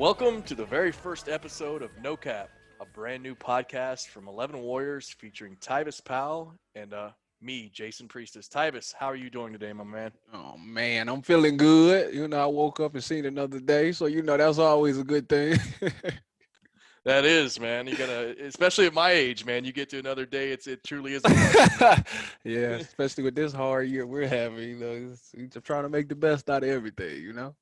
[0.00, 2.48] Welcome to the very first episode of No Cap,
[2.80, 7.10] a brand new podcast from 11 Warriors featuring Tyvis Powell and uh,
[7.42, 8.48] me, Jason Priestas.
[8.48, 10.10] Tyvis, how are you doing today, my man?
[10.32, 12.14] Oh man, I'm feeling good.
[12.14, 15.04] You know, I woke up and seen another day, so you know that's always a
[15.04, 15.58] good thing.
[17.04, 17.86] that is, man.
[17.86, 19.66] You gotta, especially at my age, man.
[19.66, 20.50] You get to another day.
[20.50, 21.22] It's it truly is.
[22.42, 24.66] yeah, especially with this hard year we're having.
[24.66, 27.20] You know, it's, it's trying to make the best out of everything.
[27.22, 27.54] You know.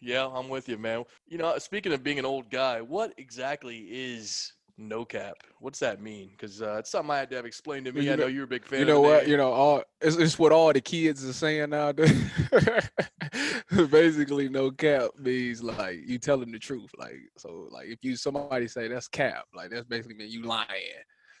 [0.00, 1.04] Yeah, I'm with you, man.
[1.26, 5.36] You know, speaking of being an old guy, what exactly is no cap.
[5.58, 6.30] What's that mean?
[6.30, 8.04] Because uh, it's something I had to have explained to me.
[8.04, 8.78] You I know, you're a big fan.
[8.80, 9.26] You know what?
[9.26, 11.92] You know, all it's, it's what all the kids are saying now.
[13.90, 16.90] Basically, no cap means like you tell them the truth.
[16.96, 20.68] Like so, like if you somebody say that's cap, like that's basically mean you lying.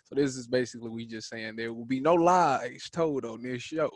[0.04, 3.62] So this is basically we just saying there will be no lies told on this
[3.62, 3.90] show.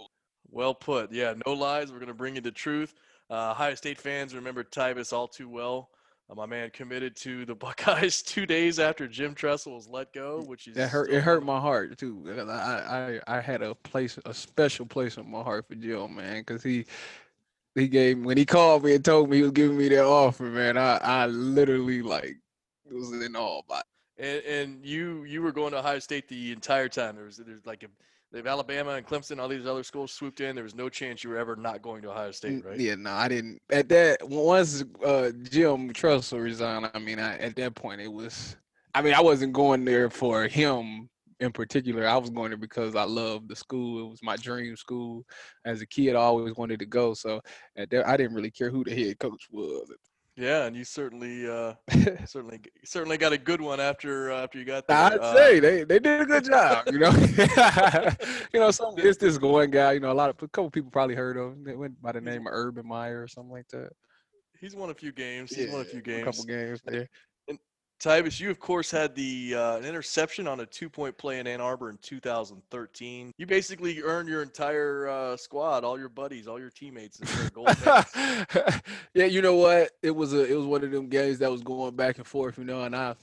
[0.51, 1.13] Well put.
[1.13, 1.91] Yeah, no lies.
[1.91, 2.95] We're gonna bring you the truth.
[3.33, 5.89] Uh, Ohio State fans remember Tyvis all too well.
[6.29, 10.43] Uh, my man committed to the Buckeyes two days after Jim Tressel was let go,
[10.43, 11.11] which is that hurt.
[11.11, 12.23] It hurt my heart too.
[12.51, 16.41] I, I I had a place, a special place in my heart for Jim, man,
[16.41, 16.85] because he
[17.75, 20.45] he gave when he called me and told me he was giving me that offer,
[20.45, 20.77] man.
[20.77, 22.37] I I literally like
[22.91, 23.81] was in awe by.
[24.19, 27.17] And, and you you were going to Ohio State the entire time.
[27.17, 27.89] There was there's like a
[28.33, 30.55] They've Alabama and Clemson, all these other schools swooped in.
[30.55, 32.81] There was no chance you were ever not going to Ohio State, right?
[32.81, 33.61] Yeah, no, I didn't.
[33.71, 38.57] At that, once uh, Jim Tressel resigned, I mean, I, at that point, it was.
[38.95, 41.11] I mean, I wasn't going there for him
[41.41, 42.07] in particular.
[42.07, 44.07] I was going there because I loved the school.
[44.07, 45.25] It was my dream school.
[45.67, 47.13] As a kid, I always wanted to go.
[47.13, 47.41] So
[47.77, 49.91] at that, I didn't really care who the head coach was
[50.37, 51.75] yeah, and you certainly, uh,
[52.27, 54.97] certainly, certainly got a good one after uh, after you got there.
[54.97, 56.87] I'd uh, say they, they did a good job.
[56.91, 57.11] You know,
[58.53, 59.93] you know, some it's this going guy.
[59.93, 61.65] You know, a lot of a couple people probably heard of him.
[61.65, 63.91] They went by the name of Urban Meyer or something like that.
[64.59, 65.55] He's won a few games.
[65.55, 66.23] He's yeah, won a few games.
[66.23, 67.09] A couple games there.
[68.03, 71.61] Tyvis, you of course had the uh, an interception on a two-point play in Ann
[71.61, 73.33] Arbor in 2013.
[73.39, 77.21] You basically earned your entire uh, squad, all your buddies, all your teammates,
[77.51, 77.69] gold
[79.15, 79.93] yeah, you know what?
[80.03, 82.59] It was a it was one of them games that was going back and forth,
[82.59, 83.15] you know, and I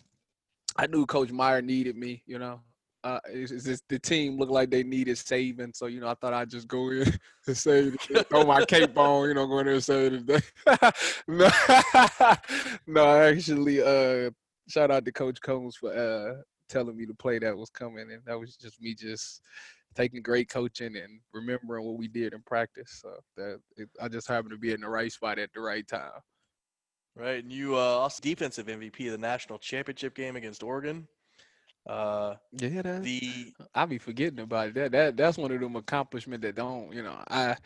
[0.77, 2.61] I knew Coach Meyer needed me, you know.
[3.01, 6.13] Uh, it's, it's just, the team looked like they needed saving, so you know I
[6.13, 7.97] thought I'd just go in and save,
[8.29, 10.91] throw my cape on, you know, go in there and save the day.
[11.27, 11.49] no,
[12.87, 14.31] no, actually, uh,
[14.69, 18.21] shout out to Coach Combs for uh, telling me the play that was coming, and
[18.25, 19.41] that was just me just
[19.95, 23.01] taking great coaching and remembering what we did in practice.
[23.01, 25.87] So that it, I just happened to be in the right spot at the right
[25.87, 26.11] time.
[27.15, 31.07] Right, and you uh, also defensive MVP of the national championship game against Oregon.
[31.87, 34.73] Uh, yeah, that, the I be forgetting about it.
[34.75, 37.57] That that that's one of them accomplishments that don't, you know, I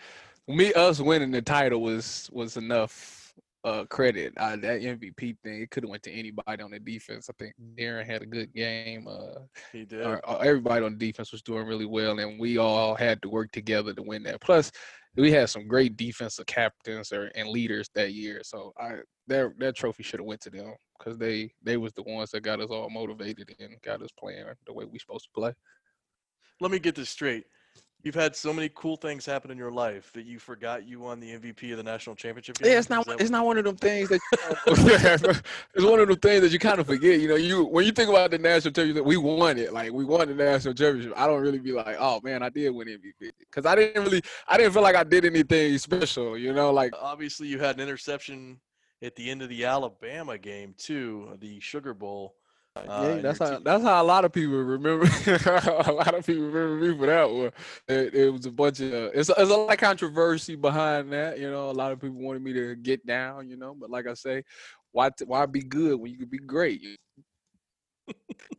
[0.47, 3.22] me us winning the title was was enough
[3.63, 4.34] uh, credit.
[4.38, 7.29] Uh, that MVP thing, it could have went to anybody on the defense.
[7.29, 9.07] I think Darren had a good game.
[9.07, 9.41] Uh,
[9.72, 10.01] he did.
[10.01, 13.51] Uh, everybody on the defense was doing really well, and we all had to work
[13.51, 14.41] together to win that.
[14.41, 14.72] Plus,
[15.16, 18.41] we had some great defensive captains or, and leaders that year.
[18.44, 18.96] So I
[19.28, 22.41] that that trophy should have went to them because they they was the ones that
[22.41, 25.53] got us all motivated and got us playing the way we supposed to play.
[26.59, 27.45] Let me get this straight
[28.03, 31.21] You've had so many cool things happen in your life that you forgot you won
[31.21, 32.69] the MVP of the national championship game.
[32.69, 33.07] Yeah, it's not.
[33.21, 34.19] It's not one of them things that.
[34.67, 34.73] You,
[35.73, 37.21] it's one of them things that you kind of forget.
[37.21, 39.71] You know, you when you think about the national championship, we won it.
[39.71, 41.13] Like we won the national championship.
[41.15, 44.21] I don't really be like, oh man, I did win MVP because I didn't really.
[44.49, 46.37] I didn't feel like I did anything special.
[46.37, 48.59] You know, like obviously you had an interception
[49.01, 52.35] at the end of the Alabama game too, the Sugar Bowl.
[52.75, 53.63] Uh, yeah, that's how team.
[53.63, 55.06] that's how a lot of people remember.
[55.85, 57.51] a lot of people remember me for that one.
[57.88, 61.39] It, it was a bunch of it's, it's a lot of controversy behind that.
[61.39, 63.47] You know, a lot of people wanted me to get down.
[63.47, 64.44] You know, but like I say,
[64.92, 66.81] why why be good when you could be great?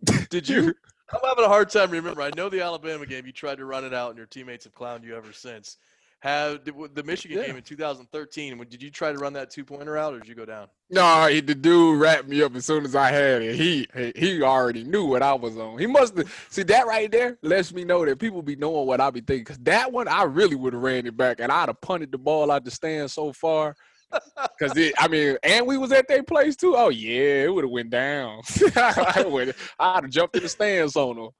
[0.31, 0.75] Did you?
[1.12, 2.33] I'm having a hard time remembering.
[2.33, 3.27] I know the Alabama game.
[3.27, 5.77] You tried to run it out, and your teammates have clowned you ever since
[6.25, 7.49] have the Michigan yeah.
[7.49, 8.56] game in 2013.
[8.71, 10.69] Did you try to run that two pointer out, or did you go down?
[10.88, 13.56] No, he, the dude wrapped me up as soon as I had it.
[13.56, 13.87] He
[14.17, 15.79] he already knew what I was on.
[15.79, 19.03] He must have see that right there lets me know that people be knowing what
[19.03, 19.44] I be thinking.
[19.44, 22.19] Cause that one I really would have ran it back, and I'd have punted the
[22.19, 23.76] ball out the stand so far.
[24.59, 26.75] Cause it, I mean, and we was at their place too.
[26.75, 28.41] Oh yeah, it would have went down.
[28.76, 31.31] I would, I'd have jumped in the stands on them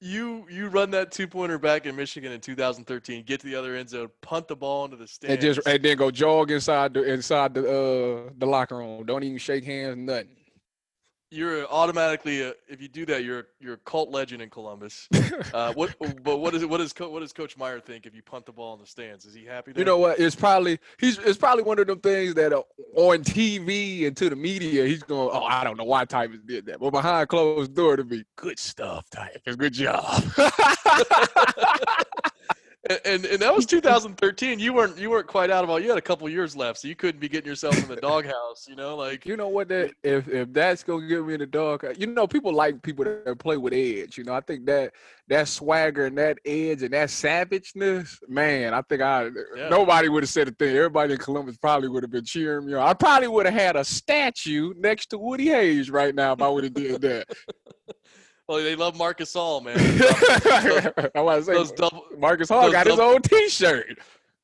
[0.00, 3.74] you you run that two pointer back in Michigan in 2013, get to the other
[3.74, 6.94] end zone, punt the ball into the stands, and just and then go jog inside
[6.94, 9.04] the inside the uh the locker room.
[9.04, 10.28] Don't even shake hands, nothing.
[11.30, 15.08] You're automatically a, if you do that, you're you're a cult legend in Columbus.
[15.54, 15.94] Uh, what
[16.24, 18.74] but what is what is what does Coach Meyer think if you punt the ball
[18.74, 19.24] in the stands?
[19.24, 19.72] Is he happy?
[19.76, 20.18] You know what?
[20.18, 22.62] It's probably he's it's probably one of them things that uh,
[22.96, 26.66] on TV and to the media he's going, oh, I don't know why Tyvis did
[26.66, 30.22] that, but behind closed door to be good stuff, Tyvis, good job.
[33.04, 34.58] and, and, that was 2013.
[34.58, 35.78] You weren't you weren't quite out of all.
[35.78, 38.66] You had a couple years left, so you couldn't be getting yourself in the doghouse.
[38.68, 41.46] You know, like you know what that if if that's gonna get me in the
[41.46, 44.18] dog, you know, people like people that play with edge.
[44.18, 44.92] You know, I think that
[45.28, 49.68] that swagger and that edge and that savageness, man, I think I yeah.
[49.68, 50.76] nobody would have said a thing.
[50.76, 52.86] Everybody in Columbus probably would have been cheering me on.
[52.86, 56.48] I probably would have had a statue next to Woody Hayes right now if I
[56.48, 57.26] would have did that.
[58.48, 59.76] Well, they love Marcus Gasol, man.
[61.14, 63.98] I want to say those double, Marcus Hall got double, his own T-shirt.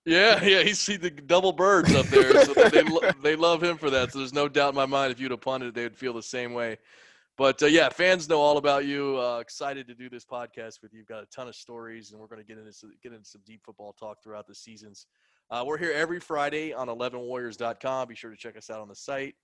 [0.05, 2.45] Yeah, yeah, he's see the double birds up there.
[2.45, 2.85] So they
[3.23, 4.13] they love him for that.
[4.13, 6.23] So there's no doubt in my mind if you'd have punted, they would feel the
[6.23, 6.77] same way.
[7.39, 9.19] But uh, yeah, fans know all about you.
[9.19, 10.99] Uh, excited to do this podcast with you.
[10.99, 12.73] You've got a ton of stories, and we're going to get into
[13.03, 15.07] get into some deep football talk throughout the seasons.
[15.51, 18.09] Uh, we're here every Friday on 11warriors.com.
[18.09, 19.35] Be sure to check us out on the site.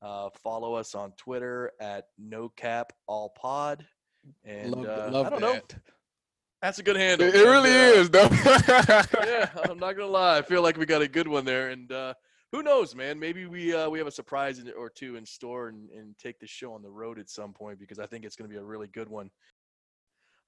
[0.00, 3.80] Uh, follow us on Twitter at NoCapAllPod.
[4.44, 5.72] And love, uh, love I don't that.
[5.72, 5.78] know.
[6.62, 7.28] That's a good handle.
[7.28, 8.28] It, it really uh, is, though.
[9.26, 10.38] yeah, I'm not gonna lie.
[10.38, 12.14] I feel like we got a good one there, and uh,
[12.50, 13.18] who knows, man?
[13.18, 16.46] Maybe we uh, we have a surprise or two in store and, and take the
[16.46, 18.64] show on the road at some point because I think it's going to be a
[18.64, 19.30] really good one.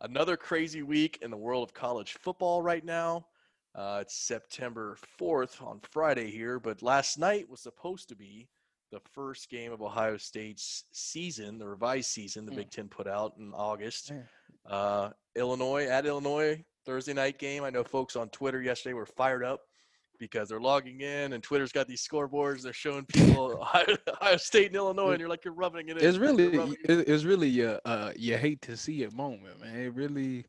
[0.00, 3.26] Another crazy week in the world of college football right now.
[3.74, 8.48] Uh, it's September 4th on Friday here, but last night was supposed to be
[8.90, 12.56] the first game of Ohio State's season, the revised season, the mm.
[12.56, 14.12] Big Ten put out in August.
[14.68, 17.64] Uh, Illinois at Illinois Thursday night game.
[17.64, 19.60] I know folks on Twitter yesterday were fired up
[20.18, 22.62] because they're logging in and Twitter's got these scoreboards.
[22.62, 26.06] They're showing people Ohio, Ohio, State and Illinois, and you're like you're rubbing it in.
[26.06, 29.76] It's really, it's really a uh, you hate to see it moment, man.
[29.76, 30.44] It really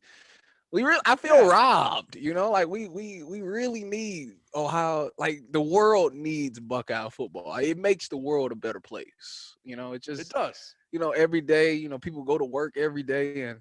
[0.72, 5.42] we really I feel robbed, you know, like we we we really need Ohio like
[5.50, 7.56] the world needs Buckeye football.
[7.56, 9.54] It makes the world a better place.
[9.64, 10.74] You know, it just it does.
[10.90, 13.60] You know, every day, you know, people go to work every day and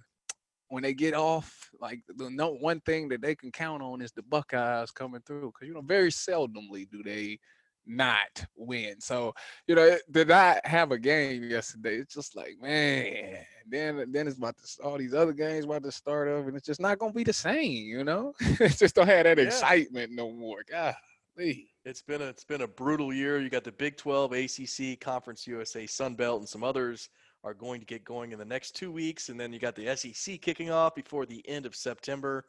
[0.69, 4.13] when they get off, like the no one thing that they can count on is
[4.13, 5.51] the Buckeyes coming through.
[5.51, 7.39] Cause you know, very seldomly do they
[7.85, 8.99] not win.
[8.99, 9.33] So,
[9.67, 11.95] you know, did I have a game yesterday?
[11.95, 13.37] It's just like, man,
[13.67, 16.65] then then it's about to all these other games about to start up, and it's
[16.65, 18.33] just not gonna be the same, you know.
[18.39, 19.45] it just don't have that yeah.
[19.45, 20.63] excitement no more.
[20.69, 20.95] God,
[21.37, 23.39] it's been a it's been a brutal year.
[23.39, 27.09] You got the Big 12, ACC, Conference USA, Sun Belt, and some others
[27.43, 29.95] are going to get going in the next two weeks, and then you got the
[29.95, 32.45] SEC kicking off before the end of September.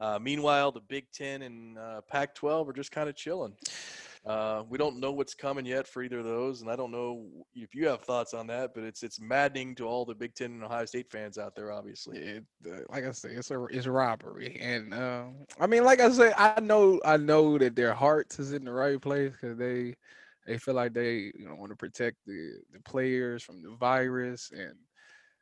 [0.00, 3.54] Uh, meanwhile, the Big Ten and uh, Pac-12 are just kind of chilling.
[4.24, 7.26] Uh, we don't know what's coming yet for either of those, and I don't know
[7.56, 8.72] if you have thoughts on that.
[8.72, 11.72] But it's it's maddening to all the Big Ten and Ohio State fans out there.
[11.72, 15.24] Obviously, it, uh, like I say, it's a it's robbery, and uh,
[15.58, 18.72] I mean, like I say, I know I know that their hearts is in the
[18.72, 19.94] right place because they
[20.46, 24.52] they feel like they you know want to protect the the players from the virus,
[24.52, 24.74] and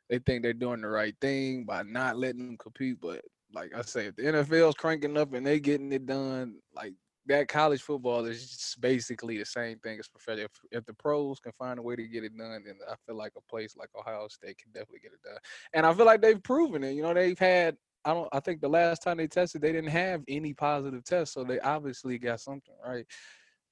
[0.09, 2.97] they think they're doing the right thing by not letting them compete.
[2.99, 3.21] But
[3.53, 6.93] like I say, if the NFL's cranking up and they getting it done, like
[7.27, 10.45] that college football is just basically the same thing as professional.
[10.45, 13.15] If, if, the pros can find a way to get it done, then I feel
[13.15, 15.37] like a place like Ohio State can definitely get it done.
[15.73, 16.93] And I feel like they've proven it.
[16.93, 17.77] You know, they've had.
[18.03, 18.29] I don't.
[18.31, 21.59] I think the last time they tested, they didn't have any positive tests, so they
[21.59, 23.05] obviously got something right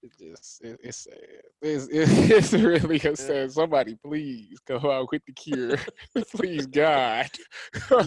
[0.01, 1.17] it just it, it's sad.
[1.61, 3.51] It's, it's really sad.
[3.51, 5.77] Somebody please go out with the cure.
[6.35, 7.29] please God.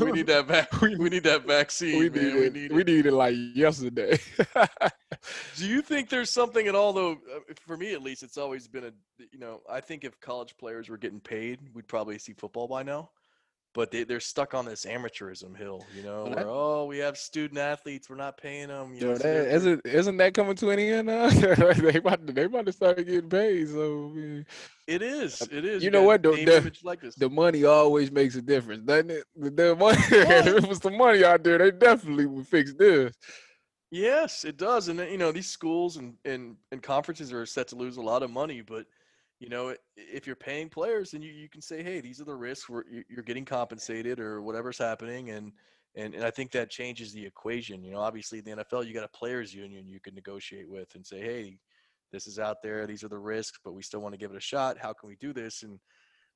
[0.00, 1.98] we need that vac- we, we need that vaccine.
[1.98, 2.24] We man.
[2.24, 2.40] need, it.
[2.40, 4.18] We need, we need it like yesterday.
[5.56, 7.12] Do you think there's something at all though?
[7.12, 8.92] Uh, for me, at least, it's always been a
[9.30, 9.60] you know.
[9.70, 13.10] I think if college players were getting paid, we'd probably see football by now
[13.74, 17.58] but they, they're stuck on this amateurism hill, you know, where, oh, we have student
[17.58, 18.94] athletes, we're not paying them.
[18.94, 21.28] You know, that, isn't, isn't that coming to an end now?
[21.30, 23.68] they, about to, they about to start getting paid.
[23.68, 24.12] So
[24.86, 25.40] it is.
[25.40, 25.82] Uh, it is.
[25.82, 26.22] You, know what?
[26.22, 29.24] The, the, the, money always makes a difference, doesn't it?
[29.36, 33.14] The, the money, if it was the money out there, they definitely would fix this.
[33.90, 34.88] Yes, it does.
[34.88, 38.22] And, you know, these schools and, and, and conferences are set to lose a lot
[38.22, 38.86] of money, but–
[39.42, 42.34] you know, if you're paying players, then you, you can say, hey, these are the
[42.34, 45.30] risks where you're getting compensated or whatever's happening.
[45.30, 45.50] And,
[45.96, 47.82] and, and I think that changes the equation.
[47.82, 50.94] You know, obviously in the NFL, you got a players union you can negotiate with
[50.94, 51.58] and say, hey,
[52.12, 52.86] this is out there.
[52.86, 54.78] These are the risks, but we still want to give it a shot.
[54.78, 55.64] How can we do this?
[55.64, 55.80] And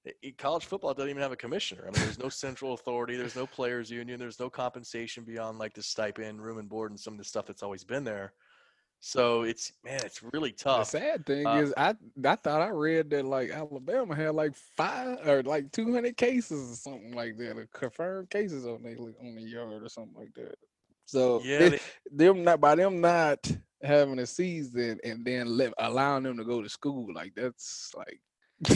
[0.05, 1.83] it, college football doesn't even have a commissioner.
[1.83, 3.17] I mean, there's no central authority.
[3.17, 4.19] There's no players union.
[4.19, 7.47] There's no compensation beyond like the stipend, room and board, and some of the stuff
[7.47, 8.33] that's always been there.
[9.07, 10.91] So it's man, it's really tough.
[10.91, 11.95] The sad thing Uh, is, I
[12.25, 16.73] I thought I read that like Alabama had like five or like two hundred cases
[16.73, 20.35] or something like that, or confirmed cases on they on the yard or something like
[20.35, 20.57] that.
[21.05, 21.79] So Yeah, they- they-
[22.11, 23.49] them not by them not
[23.81, 28.21] having a season and then let, allowing them to go to school like that's like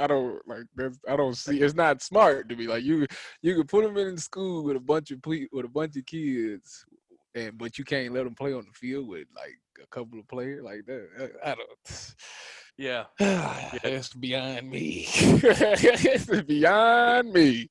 [0.00, 3.06] I don't like that's I don't see it's not smart to be like you
[3.42, 6.86] you could put them in school with a bunch of with a bunch of kids
[7.36, 10.28] and but you can't let them play on the field with like a couple of
[10.28, 11.08] players like that
[11.44, 12.14] I, I don't
[12.78, 13.04] yeah.
[13.84, 17.70] it's beyond me it's beyond me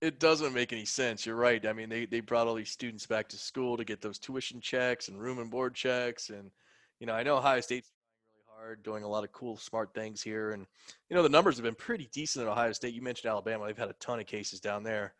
[0.00, 1.26] It doesn't make any sense.
[1.26, 1.66] You're right.
[1.66, 4.60] I mean, they, they brought all these students back to school to get those tuition
[4.60, 6.30] checks and room and board checks.
[6.30, 6.52] And,
[7.00, 7.90] you know, I know Ohio State's
[8.32, 10.52] really hard, doing a lot of cool, smart things here.
[10.52, 10.66] And,
[11.10, 12.94] you know, the numbers have been pretty decent at Ohio State.
[12.94, 13.66] You mentioned Alabama.
[13.66, 15.14] They've had a ton of cases down there.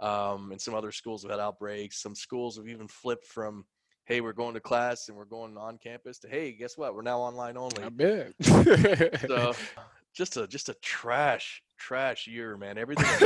[0.00, 2.02] Um, and some other schools have had outbreaks.
[2.02, 3.64] Some schools have even flipped from,
[4.06, 6.94] hey, we're going to class and we're going on campus to, hey, guess what?
[6.94, 7.82] We're now online only.
[7.82, 8.34] I bet
[9.28, 9.54] So
[10.14, 12.78] just a just a trash, trash year, man.
[12.78, 13.06] Everything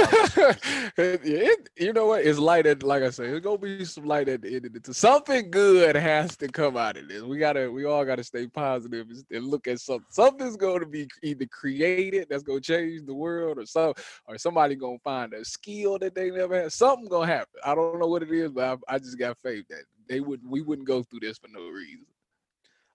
[0.96, 2.24] it, it- you know what?
[2.24, 4.76] It's light at like I say, it's gonna be some light at the end of
[4.76, 4.86] it.
[4.94, 7.22] Something good has to come out of this.
[7.22, 10.06] We gotta, we all gotta stay positive and, look at something.
[10.10, 13.92] Something's going to be either created that's gonna change the world, or so,
[14.26, 16.72] or somebody gonna find a skill that they never had.
[16.72, 17.60] Something gonna happen.
[17.64, 20.40] I don't know what it is, but I, I just got faith that they would,
[20.48, 22.06] we wouldn't go through this for no reason.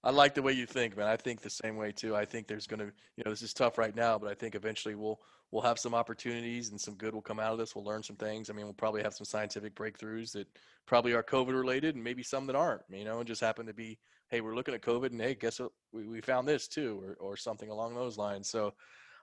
[0.04, 1.08] I like the way you think, man.
[1.08, 2.16] I think the same way too.
[2.16, 4.96] I think there's gonna, you know, this is tough right now, but I think eventually
[4.96, 5.20] we'll
[5.51, 7.75] we'll have some opportunities and some good will come out of this.
[7.75, 8.50] We'll learn some things.
[8.50, 10.48] I mean, we'll probably have some scientific breakthroughs that
[10.86, 12.82] probably are COVID related, and maybe some that aren't.
[12.89, 13.98] You know, and just happen to be,
[14.29, 15.72] hey, we're looking at COVID, and hey, guess what?
[15.91, 18.50] We we found this too, or or something along those lines.
[18.50, 18.74] So,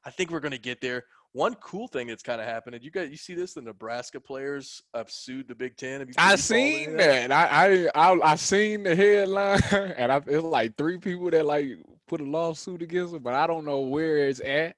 [0.04, 1.04] I think we're gonna get there.
[1.32, 2.82] One cool thing that's kind of happened.
[2.82, 3.52] You got you see this?
[3.52, 6.00] The Nebraska players have sued the Big Ten.
[6.00, 7.32] Have you, have I you followed any seen that.
[7.32, 9.60] I, I I I seen the headline,
[9.96, 11.78] and I it's like three people that like
[12.08, 14.76] put a lawsuit against them, but I don't know where it's at.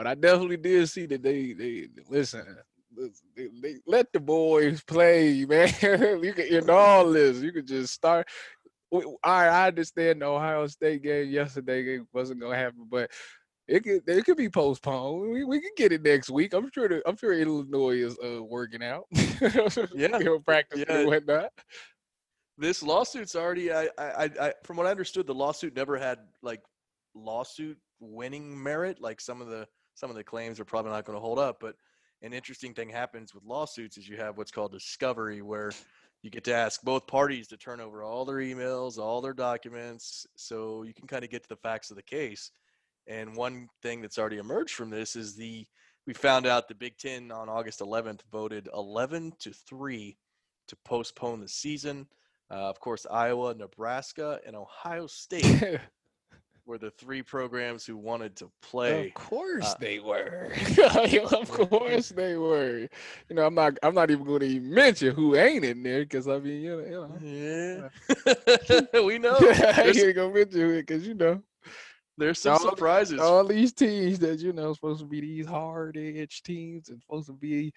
[0.00, 2.56] But I definitely did see that they they listen.
[3.36, 5.68] They, they let the boys play, man.
[6.22, 7.42] you can in all this.
[7.42, 8.26] You could just start.
[8.90, 13.10] All right, I understand the Ohio State game yesterday it wasn't gonna happen, but
[13.68, 15.32] it could it could be postponed.
[15.32, 16.54] We, we can get it next week.
[16.54, 16.88] I'm sure.
[16.88, 19.04] The, I'm sure Illinois is uh, working out.
[19.94, 21.00] Yeah, you know, practicing yeah.
[21.00, 21.50] and whatnot.
[22.56, 23.70] This lawsuit's already.
[23.70, 26.62] I, I, I- from what I understood, the lawsuit never had like
[27.14, 28.98] lawsuit winning merit.
[28.98, 29.68] Like some of the
[30.00, 31.58] some of the claims are probably not going to hold up.
[31.60, 31.76] But
[32.22, 35.72] an interesting thing happens with lawsuits is you have what's called discovery, where
[36.22, 40.26] you get to ask both parties to turn over all their emails, all their documents,
[40.36, 42.50] so you can kind of get to the facts of the case.
[43.06, 45.66] And one thing that's already emerged from this is the
[46.06, 50.16] we found out the Big Ten on August 11th voted 11 to three
[50.68, 52.06] to postpone the season.
[52.50, 55.78] Uh, of course, Iowa, Nebraska, and Ohio State
[56.70, 59.08] were the three programs who wanted to play.
[59.08, 60.52] Of course Uh, they were.
[61.32, 62.88] of course they were.
[63.28, 63.76] You know, I'm not.
[63.82, 67.10] I'm not even going to mention who ain't in there because I mean, you know,
[67.20, 67.90] you
[68.94, 69.32] Yeah, we know.
[69.38, 69.50] know.
[69.50, 71.42] I ain't gonna mention it because you know
[72.16, 73.18] there's some all- surprises.
[73.20, 77.26] all these teams that you know supposed to be these hard edge teams and supposed
[77.26, 77.72] to be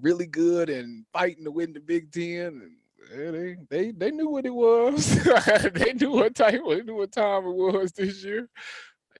[0.00, 2.46] really good and fighting to win the Big Ten.
[2.62, 2.76] And
[3.14, 5.22] yeah, they they they knew what it was.
[5.74, 6.60] they knew what type.
[6.68, 8.48] They knew what time it was this year.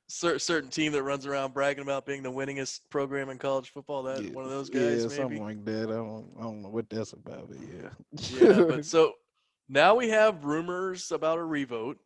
[0.09, 4.05] Cer- certain team that runs around bragging about being the winningest program in college football.
[4.05, 5.17] That Yeah, one of those yeah, guys, maybe.
[5.17, 5.89] something like that.
[5.91, 7.91] I don't, I don't know what that's about, but yeah.
[8.39, 9.15] yeah, but so
[9.69, 11.99] now we have rumors about a revote,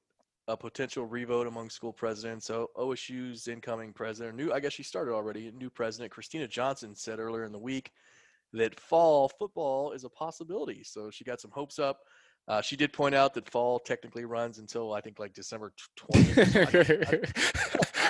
[0.48, 2.46] a potential revote among school presidents.
[2.46, 7.18] So OSU's incoming president, new I guess she started already, new president Kristina Johnson said
[7.18, 7.90] earlier in the week
[8.52, 10.82] that fall football is a possibility.
[10.84, 12.00] So she got some hopes up.
[12.48, 17.32] Uh, she did point out that fall technically runs until I think like December twentieth.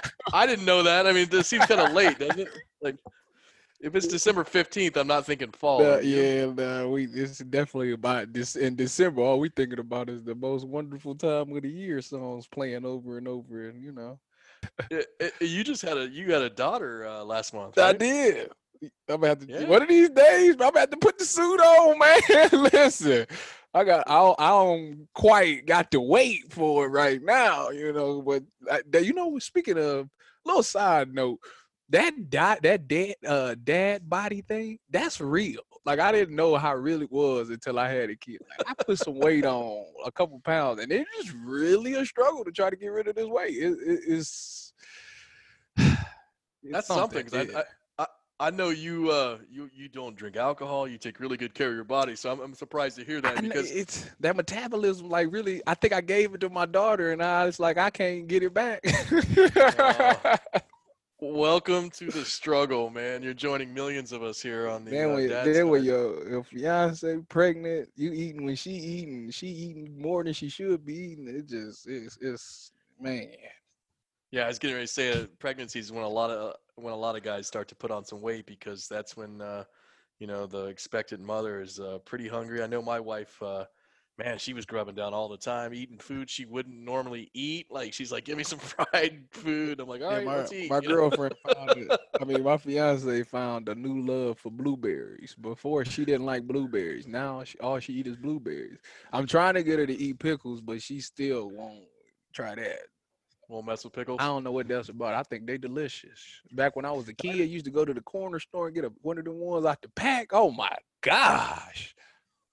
[0.33, 1.07] I didn't know that.
[1.07, 2.49] I mean, this seems kind of late, doesn't it?
[2.81, 2.97] Like,
[3.81, 5.83] if it's December fifteenth, I'm not thinking fall.
[6.01, 6.23] You?
[6.23, 9.21] yeah, nah, we it's definitely about this in December.
[9.23, 13.19] All we thinking about is the most wonderful time of the year songs playing over
[13.19, 14.19] and over, and you know.
[14.91, 17.79] Eh, eh, you just had a you got a daughter uh, last month.
[17.79, 18.51] I did.
[18.83, 19.65] I'm gonna have to Yeah.
[19.67, 20.53] one of these days.
[20.53, 21.99] I'm gonna have to put the suit on,
[22.53, 22.71] man.
[22.73, 23.27] Listen,
[23.75, 27.93] I got I don't, I don't quite got to wait for it right now, you
[27.93, 28.23] know.
[28.23, 30.09] But I, you know, speaking of
[30.45, 31.39] little side note,
[31.91, 35.61] that dot that dad uh dad body thing that's real.
[35.85, 38.39] Like I didn't know how real it was until I had a kid.
[38.59, 42.45] Like, I put some weight on a couple pounds, and it's just really a struggle
[42.45, 43.57] to try to get rid of this weight.
[43.57, 44.73] It, it, it's,
[45.77, 45.97] it's
[46.71, 47.27] That's something.
[47.33, 47.45] yeah.
[47.57, 47.65] I, I
[48.41, 50.89] I know you uh you you don't drink alcohol.
[50.89, 53.37] You take really good care of your body, so I'm, I'm surprised to hear that
[53.37, 55.11] I know because it's that metabolism.
[55.11, 57.91] Like really, I think I gave it to my daughter, and I was like, I
[57.91, 58.83] can't get it back.
[61.21, 63.23] welcome to the struggle, man.
[63.23, 66.43] You're joining millions of us here on the then uh, when then when your your
[66.43, 71.29] fiance pregnant, you eating when she eating, she eating more than she should be eating.
[71.29, 73.29] It just it's it's man.
[74.31, 76.93] Yeah, I was getting ready to say uh, pregnancy is when a lot of when
[76.95, 79.65] a lot of guys start to put on some weight because that's when uh,
[80.19, 82.63] you know the expectant mother is uh, pretty hungry.
[82.63, 83.65] I know my wife, uh,
[84.19, 87.67] man, she was grubbing down all the time, eating food she wouldn't normally eat.
[87.71, 90.53] Like she's like, "Give me some fried food." I'm like, "All Yeah, right, my let's
[90.53, 91.95] eat." my girlfriend found it.
[92.21, 95.35] I mean, my fiance found a new love for blueberries.
[95.35, 97.07] Before she didn't like blueberries.
[97.07, 98.79] Now she, all she eat is blueberries.
[99.13, 101.85] I'm trying to get her to eat pickles, but she still won't
[102.33, 102.81] try that.
[103.51, 104.19] Won't mess with pickles.
[104.21, 105.15] I don't know what that's about.
[105.15, 106.21] I think they delicious.
[106.53, 108.75] Back when I was a kid, I used to go to the corner store and
[108.77, 110.29] get a, one of the ones out the pack.
[110.33, 111.97] Oh my gosh.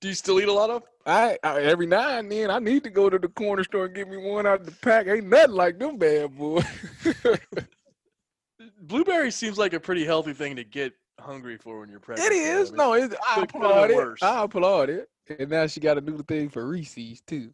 [0.00, 0.84] Do you still eat a lot of?
[1.04, 3.94] I, I every now and then I need to go to the corner store and
[3.96, 5.08] get me one out of the pack.
[5.08, 6.62] Ain't nothing like them bad boy.
[8.82, 12.30] Blueberry seems like a pretty healthy thing to get hungry for when you're pregnant.
[12.30, 12.68] It is.
[12.68, 13.96] I mean, No, I could- could've been applaud it.
[13.96, 14.22] worse.
[14.22, 15.08] I applaud it.
[15.38, 17.52] And now she got a new thing for Reese's too.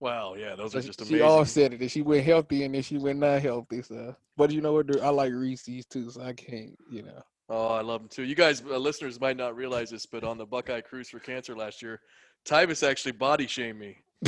[0.00, 1.28] Well, yeah, those are just she amazing.
[1.28, 1.80] offset it.
[1.80, 3.82] And she went healthy and then she went not healthy.
[3.82, 5.00] So, but you know what?
[5.02, 6.76] I like Reese's too, so I can't.
[6.90, 7.22] You know.
[7.50, 8.22] Oh, I love them too.
[8.22, 11.54] You guys, uh, listeners, might not realize this, but on the Buckeye Cruise for Cancer
[11.54, 12.00] last year,
[12.46, 13.98] Tyvis actually body shamed me.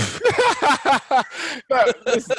[2.07, 2.37] Listen,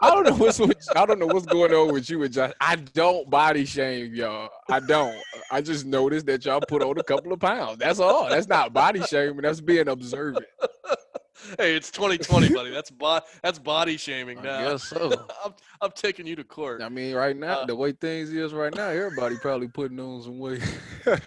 [0.00, 2.52] I don't know what's with, I don't know what's going on with you and Josh.
[2.60, 4.48] I don't body shame y'all.
[4.70, 5.16] I don't.
[5.50, 7.78] I just noticed that y'all put on a couple of pounds.
[7.78, 8.28] That's all.
[8.28, 9.42] That's not body shaming.
[9.42, 10.46] That's being observant.
[11.58, 12.70] hey, it's 2020, buddy.
[12.70, 14.68] That's bo- that's body shaming I now.
[14.70, 15.26] guess so.
[15.44, 16.82] I'm, I'm taking you to court.
[16.82, 20.22] I mean, right now, Uh, the way things is right now, everybody probably putting on
[20.22, 20.62] some weight.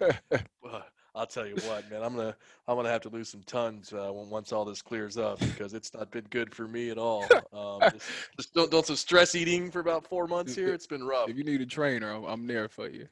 [1.14, 2.02] I'll tell you what, man.
[2.02, 2.36] I'm gonna
[2.68, 5.72] I'm gonna have to lose some tons uh, when, once all this clears up because
[5.72, 7.30] it's not been good for me at all.
[7.54, 10.74] Um, just, just don't don't some stress eating for about four months here.
[10.74, 11.30] It's been rough.
[11.30, 13.08] if you need a trainer, I'm, I'm there for you.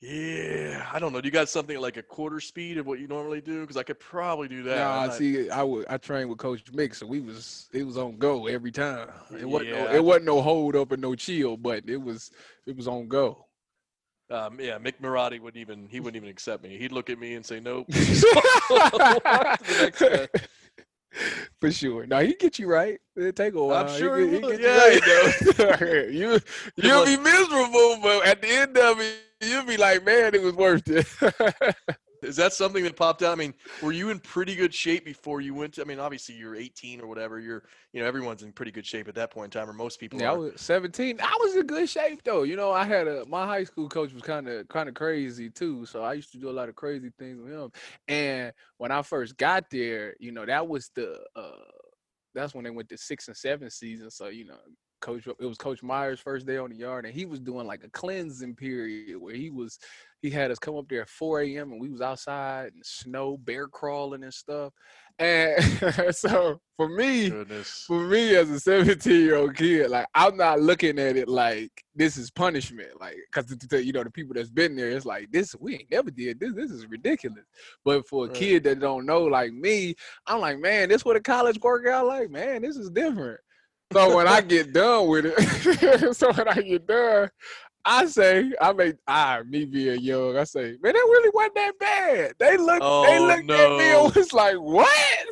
[0.00, 1.20] Yeah, I don't know.
[1.20, 3.62] Do you got something like a quarter speed of what you normally do?
[3.62, 4.78] Because I could probably do that.
[4.78, 7.82] I'm Nah, not- see, I would I trained with Coach Mick, so we was it
[7.84, 9.08] was on go every time.
[9.36, 12.30] It wasn't no, it wasn't no hold up and no chill, but it was
[12.64, 13.44] it was on go.
[14.30, 16.78] Um, yeah, Mick Marotti wouldn't even he wouldn't even accept me.
[16.78, 17.88] He'd look at me and say, "Nope."
[21.60, 22.06] For sure.
[22.06, 23.00] Now he get you right.
[23.16, 23.88] It take a while.
[23.90, 26.06] He sure he he get Yeah, you right though.
[26.08, 26.38] you
[26.76, 30.54] you'll be miserable, but at the end of it, you'll be like, man, it was
[30.54, 31.06] worth it.
[32.22, 33.32] Is that something that popped out?
[33.32, 35.82] I mean, were you in pretty good shape before you went to?
[35.82, 37.38] I mean, obviously you're 18 or whatever.
[37.38, 40.00] You're, you know, everyone's in pretty good shape at that point in time, or most
[40.00, 41.20] people Yeah, I was 17.
[41.22, 42.42] I was in good shape though.
[42.42, 45.48] You know, I had a my high school coach was kind of kind of crazy
[45.48, 45.86] too.
[45.86, 47.70] So I used to do a lot of crazy things with him.
[48.08, 51.50] And when I first got there, you know, that was the uh
[52.34, 54.10] that's when they went to six and seven season.
[54.10, 54.58] So, you know,
[55.00, 57.84] coach it was Coach Meyer's first day on the yard, and he was doing like
[57.84, 59.78] a cleansing period where he was
[60.22, 61.72] he had us come up there at 4 a.m.
[61.72, 64.72] and we was outside and snow, bear crawling and stuff.
[65.18, 65.62] And
[66.14, 67.86] so for me, Goodness.
[67.86, 71.70] for me as a 17 year old kid, like I'm not looking at it like
[71.94, 75.54] this is punishment, like because you know the people that's been there, it's like this
[75.58, 76.54] we ain't never did this.
[76.54, 77.44] This is ridiculous.
[77.84, 78.30] But for a Right.
[78.30, 79.94] kid that don't know like me,
[80.26, 83.40] I'm like, man, this what a college workout like, man, this is different.
[83.92, 87.30] So when I get done with it, so when I get done,
[87.84, 91.78] I say, I make I me being young, I say, man, that really wasn't that
[91.80, 92.34] bad.
[92.38, 94.88] They looked, they Oh, looked at me and was like, what?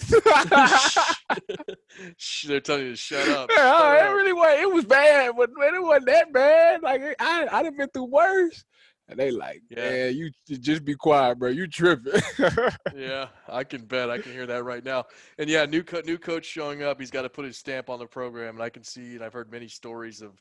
[2.47, 3.51] They're telling you to shut up.
[3.51, 4.15] Yeah, Shut it up.
[4.15, 4.59] really was.
[4.61, 6.83] It was bad, but man, it wasn't that bad.
[6.83, 8.65] Like I, I done been through worse.
[9.09, 9.89] And they like, Yeah.
[9.95, 11.49] yeah, you just be quiet, bro.
[11.51, 12.21] You tripping.
[12.97, 14.11] Yeah, I can bet.
[14.11, 15.05] I can hear that right now.
[15.39, 16.99] And yeah, new co- new coach showing up.
[16.99, 19.15] He's got to put his stamp on the program, and I can see.
[19.15, 20.33] And I've heard many stories of,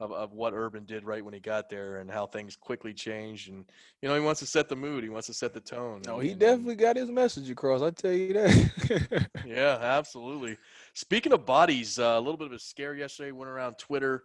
[0.00, 3.50] of of what Urban did right when he got there, and how things quickly changed.
[3.50, 3.64] And
[4.00, 5.02] you know, he wants to set the mood.
[5.04, 6.00] He wants to set the tone.
[6.06, 7.82] no, he and- definitely got his message across.
[7.82, 9.26] I tell you that.
[9.46, 10.56] Yeah, absolutely.
[10.94, 14.24] Speaking of bodies, uh, a little bit of a scare yesterday went around Twitter.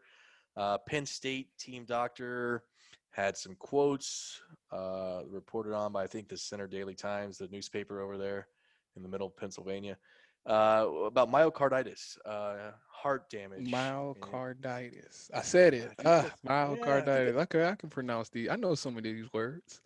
[0.57, 2.63] Uh, Penn State team doctor
[3.11, 8.01] had some quotes uh, reported on by I think the Centre Daily Times, the newspaper
[8.01, 8.47] over there
[8.95, 9.97] in the middle of Pennsylvania,
[10.45, 13.67] uh, about myocarditis, uh, heart damage.
[13.67, 15.29] Myocarditis.
[15.33, 15.91] I said it.
[15.99, 17.35] I Ah, that's- yeah, I myocarditis.
[17.43, 18.49] Okay, I can pronounce these.
[18.49, 19.81] I know some of these words.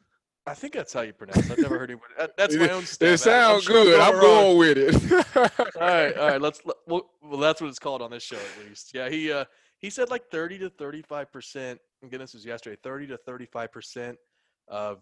[0.47, 1.37] I think that's how you pronounce.
[1.49, 1.53] it.
[1.53, 2.07] I've never heard anyone.
[2.19, 2.85] that- That's my own.
[2.85, 3.99] stab It sounds good.
[3.99, 5.25] I'm going with it.
[5.35, 6.41] all right, all right.
[6.41, 6.61] Let's.
[6.85, 8.91] Well, well, that's what it's called on this show, at least.
[8.93, 9.45] Yeah, he uh,
[9.85, 11.79] he said like 30 to 35 percent.
[12.03, 12.75] Again, this was yesterday.
[12.83, 14.17] 30 to 35 percent
[14.67, 15.01] of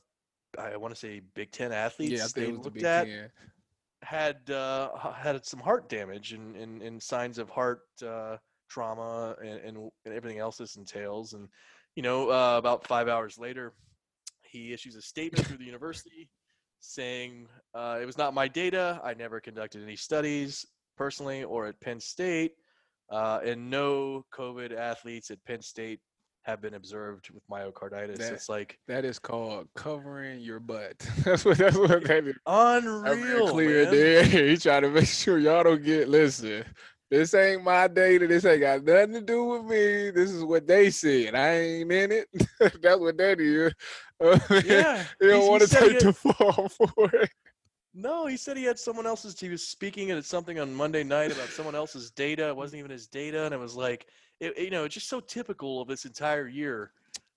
[0.60, 3.30] I want to say Big Ten athletes Yeah, they was the looked at Ten.
[4.04, 8.36] had uh, had some heart damage and, and, and signs of heart uh,
[8.70, 11.32] trauma and, and, and everything else this entails.
[11.32, 11.48] And
[11.96, 13.74] you know, uh, about five hours later,
[14.44, 16.30] he issues a statement through the university
[16.82, 19.00] saying uh, it was not my data.
[19.02, 20.66] I never conducted any studies
[20.98, 22.52] personally or at Penn State,
[23.10, 26.00] uh, and no COVID athletes at Penn State
[26.44, 28.18] have been observed with myocarditis.
[28.18, 30.98] That- it's like That is called covering your butt.
[31.24, 32.36] that's what that's what that is.
[32.46, 33.48] Unreal.
[33.50, 34.26] clear there.
[34.50, 36.66] He trying to make sure y'all don't get listen.
[37.10, 38.26] This ain't my data.
[38.26, 40.10] This ain't got nothing to do with me.
[40.10, 41.36] This is what they said.
[41.36, 42.28] I ain't in it.
[42.60, 43.72] That's what that is.
[44.66, 47.30] Yeah, he don't want to take had- the fall for it.
[47.94, 49.40] No, he said he had someone else's.
[49.40, 52.48] He was speaking at something on Monday night about someone else's data.
[52.48, 54.08] It wasn't even his data, and it was like,
[54.40, 56.92] it, you know, it's just so typical of this entire year,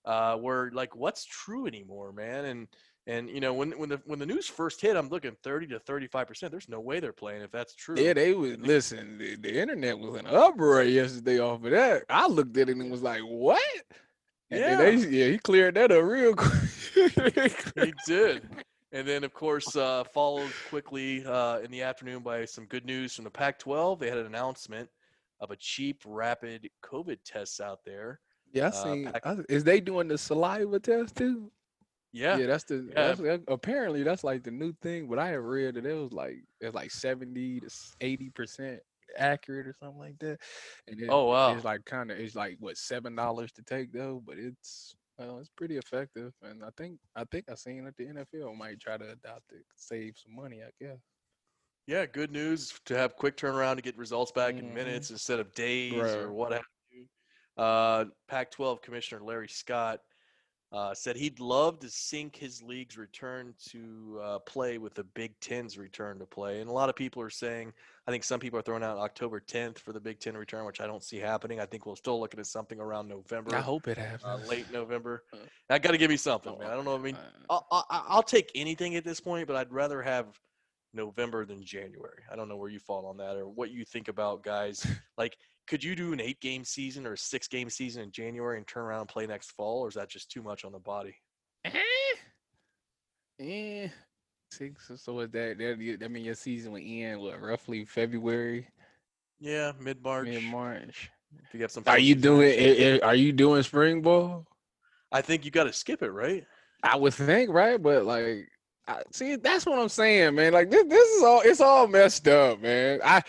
[0.05, 2.45] uh, where like, what's true anymore, man?
[2.45, 2.67] And
[3.05, 5.79] and you know, when when the when the news first hit, I'm looking 30 to
[5.79, 6.51] 35 percent.
[6.51, 7.95] There's no way they're playing if that's true.
[7.95, 9.19] Yeah, they was listen.
[9.19, 12.03] The, the internet was in an uproar yesterday off of that.
[12.09, 13.61] I looked at it and was like, "What?"
[14.49, 17.63] And then they, yeah, he cleared that up real quick.
[17.75, 18.41] he did.
[18.93, 23.13] And then, of course, uh, followed quickly uh, in the afternoon by some good news
[23.15, 23.99] from the Pac 12.
[23.99, 24.89] They had an announcement
[25.41, 28.21] of a cheap, rapid COVID test out there.
[28.53, 29.11] yeah, I Uh, seen.
[29.11, 31.51] Pac- I, is they doing the saliva test too?
[32.13, 32.37] Yeah.
[32.37, 32.93] Yeah, that's the Yeah.
[33.07, 35.07] that's that, apparently that's like the new thing.
[35.09, 37.69] But I have read that it was like it's like seventy to
[38.01, 38.79] eighty percent
[39.17, 40.39] accurate or something like that.
[40.87, 41.53] And it, Oh, wow.
[41.55, 45.39] it's like kind of it's like what seven dollars to take though, but it's well,
[45.39, 46.33] it's pretty effective.
[46.41, 49.65] And I think I think I seen that the NFL might try to adopt it,
[49.75, 50.61] save some money.
[50.63, 50.99] I guess.
[51.87, 54.73] Yeah, good news to have quick turnaround to get results back in Mhm.
[54.73, 56.17] minutes instead of days Right.
[56.17, 57.07] or what have you.
[57.55, 60.01] Uh, Pac 12 Commissioner Larry Scott
[60.73, 65.39] uh, said he'd love to sync his league's return to uh, play with the Big
[65.39, 66.59] Ten's return to play.
[66.59, 67.71] And a lot of people are saying,
[68.05, 70.81] I think some people are throwing out October 10th for the Big Ten return, which
[70.81, 71.61] I don't see happening.
[71.61, 74.49] I think we'll still looking at something around November, I hope it uh, happens.
[74.49, 75.23] late November.
[75.33, 75.37] Uh,
[75.69, 76.69] I got to give me something, man.
[76.69, 76.95] I don't know.
[76.95, 80.27] I mean, Uh, I'll, I'll, I'll take anything at this point, but I'd rather have
[80.93, 82.23] November than January.
[82.31, 84.85] I don't know where you fall on that or what you think about guys.
[85.17, 88.57] like, could you do an eight game season or a six game season in January
[88.57, 90.79] and turn around and play next fall, or is that just too much on the
[90.79, 91.15] body?
[91.65, 91.71] Eh,
[93.39, 93.87] eh,
[94.51, 94.89] six.
[94.95, 95.99] So is that that?
[96.03, 98.67] I mean, your season would end what roughly February,
[99.39, 100.27] Yeah, mid March.
[100.27, 101.09] mid March.
[101.43, 102.49] If you have some, Are you doing?
[102.51, 104.45] eh, eh, Are you doing spring ball?
[105.11, 106.45] I think you got to skip it, right?
[106.83, 107.81] I would think, right?
[107.81, 108.47] But like,
[108.87, 110.53] I, see, that's what I'm saying, man.
[110.53, 111.41] Like this, this is all.
[111.43, 112.99] It's all messed up, man.
[113.03, 113.21] I.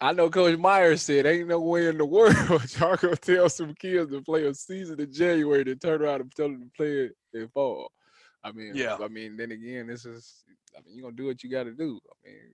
[0.00, 2.34] I know Coach Myers said, "Ain't no way in the world
[2.78, 6.32] y'all gonna tell some kids to play a season in January to turn around and
[6.34, 7.92] tell them to play it in fall."
[8.42, 8.96] I mean, Yeah.
[9.00, 10.44] I mean, then again, this is.
[10.76, 12.00] I mean, you're gonna do what you got to do.
[12.08, 12.52] I mean,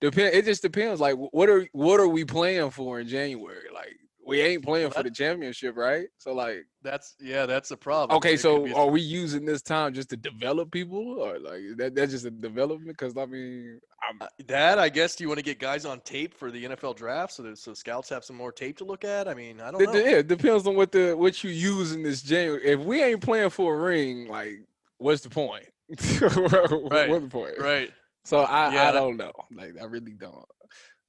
[0.00, 0.34] depend.
[0.34, 1.00] It just depends.
[1.00, 3.68] Like, what are what are we playing for in January?
[3.72, 3.96] Like,
[4.30, 6.06] we ain't playing for the championship, right?
[6.18, 8.16] So, like, That's yeah, that's the problem.
[8.16, 11.62] Okay, could so a- are we using this time just to develop people, or like
[11.78, 11.96] that?
[11.96, 12.96] That's just a development?
[12.96, 16.00] Because I mean, I'm, Uh, that I guess do you want to get guys on
[16.00, 19.04] tape for the NFL draft so that so scouts have some more tape to look
[19.04, 19.26] at?
[19.26, 19.98] I mean, I don't it, know.
[19.98, 22.64] yeah, it depends on what the what you use in this January.
[22.64, 24.60] If we ain't playing for a ring, like,
[24.98, 25.66] what's the point?
[26.20, 27.58] Right, What's the point?
[27.58, 27.90] Right.
[28.22, 29.32] So I, Yeah, I don't know.
[29.50, 30.44] Like, I really don't.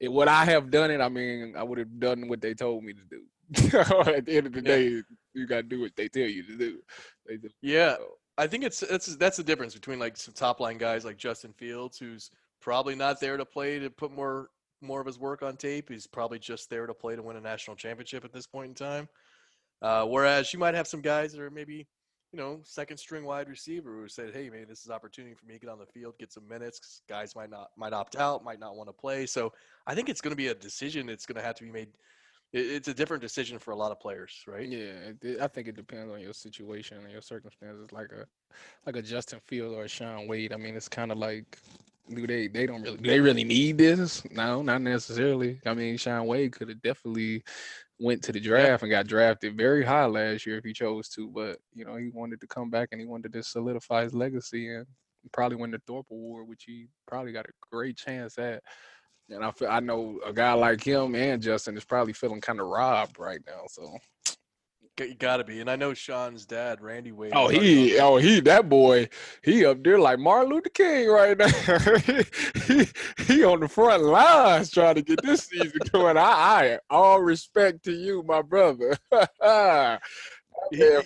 [0.01, 0.99] It, would I have done it?
[0.99, 3.21] I mean, I would have done what they told me to do.
[4.11, 4.75] At the end of the Yeah.
[4.75, 6.81] day, you got to do what they tell you to do.
[7.61, 11.05] Yeah, So, I think it's that's that's the difference between like some top line guys
[11.05, 14.49] like Justin Fields, who's probably not there to play to put more
[14.81, 15.89] more of his work on tape.
[15.89, 18.75] He's probably just there to play to win a national championship at this point in
[18.75, 19.07] time.
[19.81, 21.87] Uh, whereas you might have some guys that are maybe
[22.31, 25.55] you know second string wide receiver who said, "Hey, man, this is opportunity for me
[25.55, 28.59] to get on the field, get some minutes." guys might not might opt out, might
[28.59, 29.25] not want to play.
[29.25, 29.53] So
[29.87, 31.89] I think it's going to be a decision that's going to have to be made.
[32.53, 34.67] It's a different decision for a lot of players, right?
[34.67, 37.91] Yeah, I think it depends on your situation and your circumstances.
[37.93, 38.25] Like a
[38.85, 40.51] like a Justin Field or a Shaun Wade.
[40.51, 41.57] I mean, it's kind of like
[42.09, 44.23] do they they don't really do they really need this?
[44.31, 45.59] No, not necessarily.
[45.65, 47.43] I mean, Shaun Wade could have definitely
[48.01, 51.29] went to the draft and got drafted very high last year if he chose to,
[51.29, 54.73] but you know he wanted to come back and he wanted to solidify his legacy
[54.73, 54.87] and
[55.31, 58.63] probably win the Thorpe Award, which he probably got a great chance at.
[59.29, 62.59] And I feel I know a guy like him and Justin is probably feeling kind
[62.59, 63.61] of robbed right now.
[63.69, 63.97] So
[64.99, 67.31] You gotta be, and I know Shaun's dad, Randy Wade.
[67.33, 69.09] Oh, he, oh, he, that boy,
[69.41, 71.47] he up there like Martin Luther King right now.
[72.67, 72.87] he,
[73.25, 76.17] he on the front lines trying to get this season going.
[76.17, 78.95] I, I, all respect to you, my brother.
[79.41, 79.97] yeah,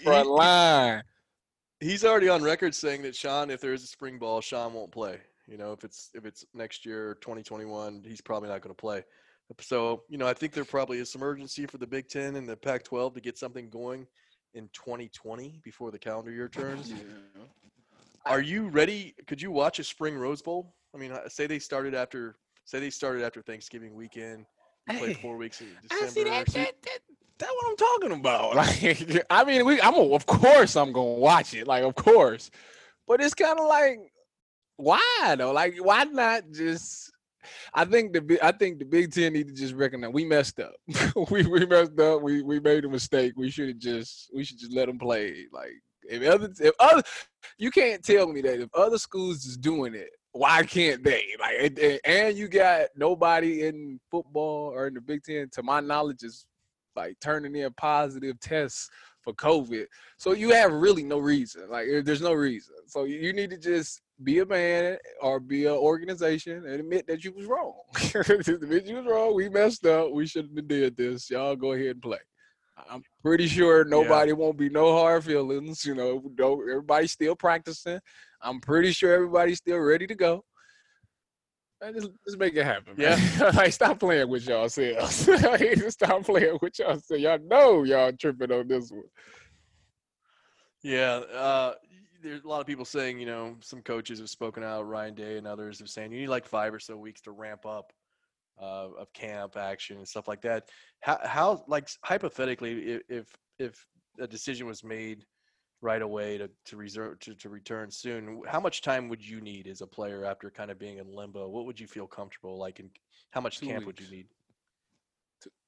[0.03, 1.03] front line.
[1.79, 4.91] He's already on record saying that Shaun, if there is a spring ball, Sean won't
[4.91, 5.19] play.
[5.47, 9.03] You know, if it's if it's next year, 2021, he's probably not going to play.
[9.61, 12.47] So, you know, I think there probably is some urgency for the Big Ten and
[12.47, 14.07] the Pac 12 to get something going
[14.53, 16.91] in 2020 before the calendar year turns.
[16.91, 16.97] Yeah.
[18.25, 19.13] Are you ready?
[19.27, 20.73] Could you watch a spring Rose Bowl?
[20.95, 24.45] I mean, uh, say they started after, say they started after Thanksgiving weekend,
[24.89, 26.05] played four weeks in December.
[26.05, 26.99] I see that, that, that,
[27.37, 28.55] that's what I'm talking about.
[28.55, 32.49] Like, I mean, we, I'm a, of course I'm gonna watch it, like, of course,
[33.07, 33.99] but it's kind of like,
[34.77, 35.51] why though?
[35.51, 37.11] Like, why not just
[37.73, 40.75] I think the I think the Big Ten need to just recognize we messed up.
[41.31, 42.21] we we messed up.
[42.21, 43.33] We we made a mistake.
[43.35, 45.45] We should have just we should just let them play.
[45.51, 47.03] Like if other if other
[47.57, 51.23] you can't tell me that if other schools is doing it, why can't they?
[51.39, 56.23] Like and you got nobody in football or in the Big Ten, to my knowledge,
[56.23, 56.45] is
[56.95, 58.89] like turning in positive tests
[59.21, 59.85] for COVID.
[60.17, 61.69] So you have really no reason.
[61.69, 62.75] Like there's no reason.
[62.87, 67.23] So you need to just be a man or be an organization and admit that
[67.23, 67.73] you was wrong.
[68.15, 69.35] admit you was wrong.
[69.35, 70.11] We messed up.
[70.11, 71.29] We shouldn't have did this.
[71.29, 72.19] Y'all go ahead and play.
[72.89, 74.35] I'm pretty sure nobody yeah.
[74.35, 75.85] won't be no hard feelings.
[75.85, 77.99] You know, don't, everybody's still practicing.
[78.41, 80.43] I'm pretty sure everybody's still ready to go.
[81.93, 82.95] Just, just make it happen.
[82.97, 83.19] Man.
[83.37, 83.49] Yeah.
[83.55, 85.15] like, stop playing with y'all selves.
[85.93, 87.23] stop playing with y'all selves.
[87.23, 89.03] Y'all know y'all tripping on this one.
[90.83, 91.21] Yeah.
[91.33, 91.73] Uh,
[92.25, 95.37] there's a lot of people saying, you know, some coaches have spoken out, Ryan Day
[95.37, 97.93] and others have saying you need like five or so weeks to ramp up
[98.59, 100.69] uh, of camp action and stuff like that.
[101.01, 103.27] How, how like hypothetically, if
[103.59, 103.85] if
[104.19, 105.25] a decision was made
[105.81, 109.67] right away to to reserve to, to return soon, how much time would you need
[109.67, 111.47] as a player after kind of being in limbo?
[111.47, 112.89] What would you feel comfortable like, and
[113.31, 113.85] how much Two camp weeks.
[113.85, 114.27] would you need?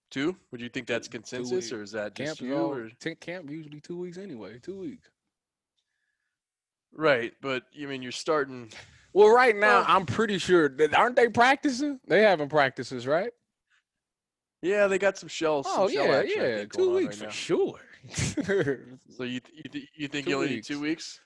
[0.09, 0.37] Two?
[0.51, 2.57] Would you think that's consensus, or is that just camp you?
[2.57, 2.89] All, or?
[3.19, 4.57] Camp usually two weeks anyway.
[4.63, 5.09] Two weeks.
[6.97, 8.71] Right, but you mean you're starting.
[9.13, 11.99] Well, right now I'm pretty sure that aren't they practicing?
[12.07, 13.31] They having practices, right?
[14.63, 15.67] Yeah, they got some shells.
[15.69, 17.79] Oh some yeah, yeah, two weeks right for sure.
[19.15, 20.69] so you you, you think you only weeks.
[20.69, 21.21] need two weeks?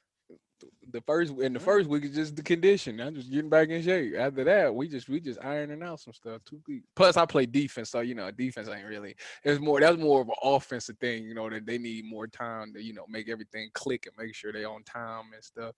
[0.92, 3.00] The first in the first week is just the condition.
[3.00, 4.14] I'm just getting back in shape.
[4.18, 6.42] After that, we just we just ironing out some stuff.
[6.46, 6.88] Two weeks.
[6.96, 9.16] Plus, I play defense, so you know, defense ain't really.
[9.44, 11.24] It's more that's more of an offensive thing.
[11.24, 14.36] You know that they need more time to you know make everything click and make
[14.36, 15.74] sure they on time and stuff.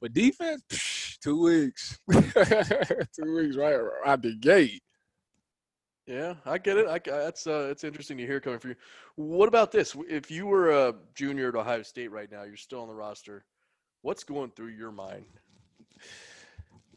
[0.00, 4.82] But defense, psh, two weeks, two weeks right out the gate.
[6.06, 6.86] Yeah, I get it.
[6.86, 8.76] I, that's uh, it's interesting to hear coming from you.
[9.16, 9.96] What about this?
[10.08, 13.44] If you were a junior at Ohio State right now, you're still on the roster
[14.04, 15.24] What's going through your mind?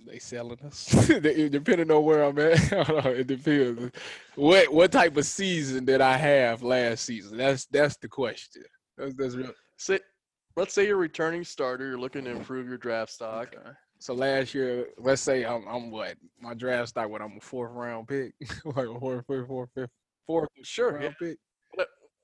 [0.05, 0.87] They selling us.
[1.07, 2.59] Depending on where I'm at,
[3.05, 3.93] it depends.
[4.35, 7.37] What what type of season did I have last season?
[7.37, 8.63] That's that's the question.
[8.97, 9.53] That's, that's real.
[9.77, 10.01] Say,
[10.57, 11.87] let's say you're returning starter.
[11.87, 13.55] You're looking to improve your draft stock.
[13.55, 13.69] Okay.
[13.99, 17.09] So last year, let's say I'm, I'm what my draft stock.
[17.09, 18.33] What I'm a fourth round pick,
[18.65, 19.91] like a fourth, fifth, fourth, fifth,
[20.25, 21.11] fourth, sure, round yeah.
[21.29, 21.37] pick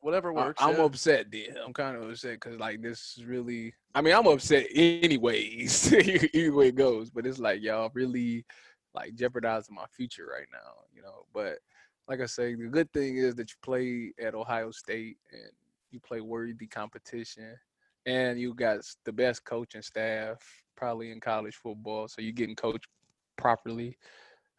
[0.03, 0.61] whatever works.
[0.61, 0.83] I, am yeah.
[0.83, 1.57] upset then.
[1.65, 3.73] I'm kind of upset because like this is really.
[3.95, 5.93] I mean, I'm upset anyways.
[6.33, 8.45] either way it goes, but it's like y'all really
[8.93, 10.83] like jeopardizing my future right now.
[10.93, 11.59] You know, but
[12.07, 15.51] like I say, the good thing is that you play at Ohio State and
[15.91, 17.55] you play worthy competition,
[18.05, 20.37] and you got the best coaching staff
[20.75, 22.07] probably in college football.
[22.07, 22.87] So you're getting coached
[23.37, 23.97] properly.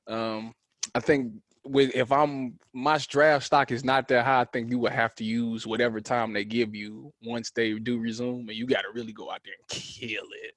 [0.07, 0.55] Um,
[0.95, 1.33] I think
[1.65, 5.15] with if I'm my draft stock is not that high, I think you would have
[5.17, 8.89] to use whatever time they give you once they do resume, and you got to
[8.95, 10.55] really go out there and kill it.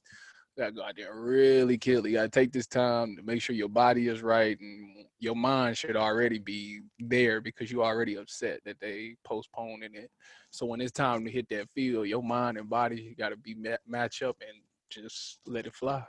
[0.55, 2.09] You gotta go out there and really kill it.
[2.09, 5.77] You gotta take this time to make sure your body is right, and your mind
[5.77, 10.11] should already be there because you're already upset that they postponing it.
[10.49, 13.55] So when it's time to hit that field, your mind and body got to be
[13.87, 14.57] match up and
[14.89, 16.03] just let it fly.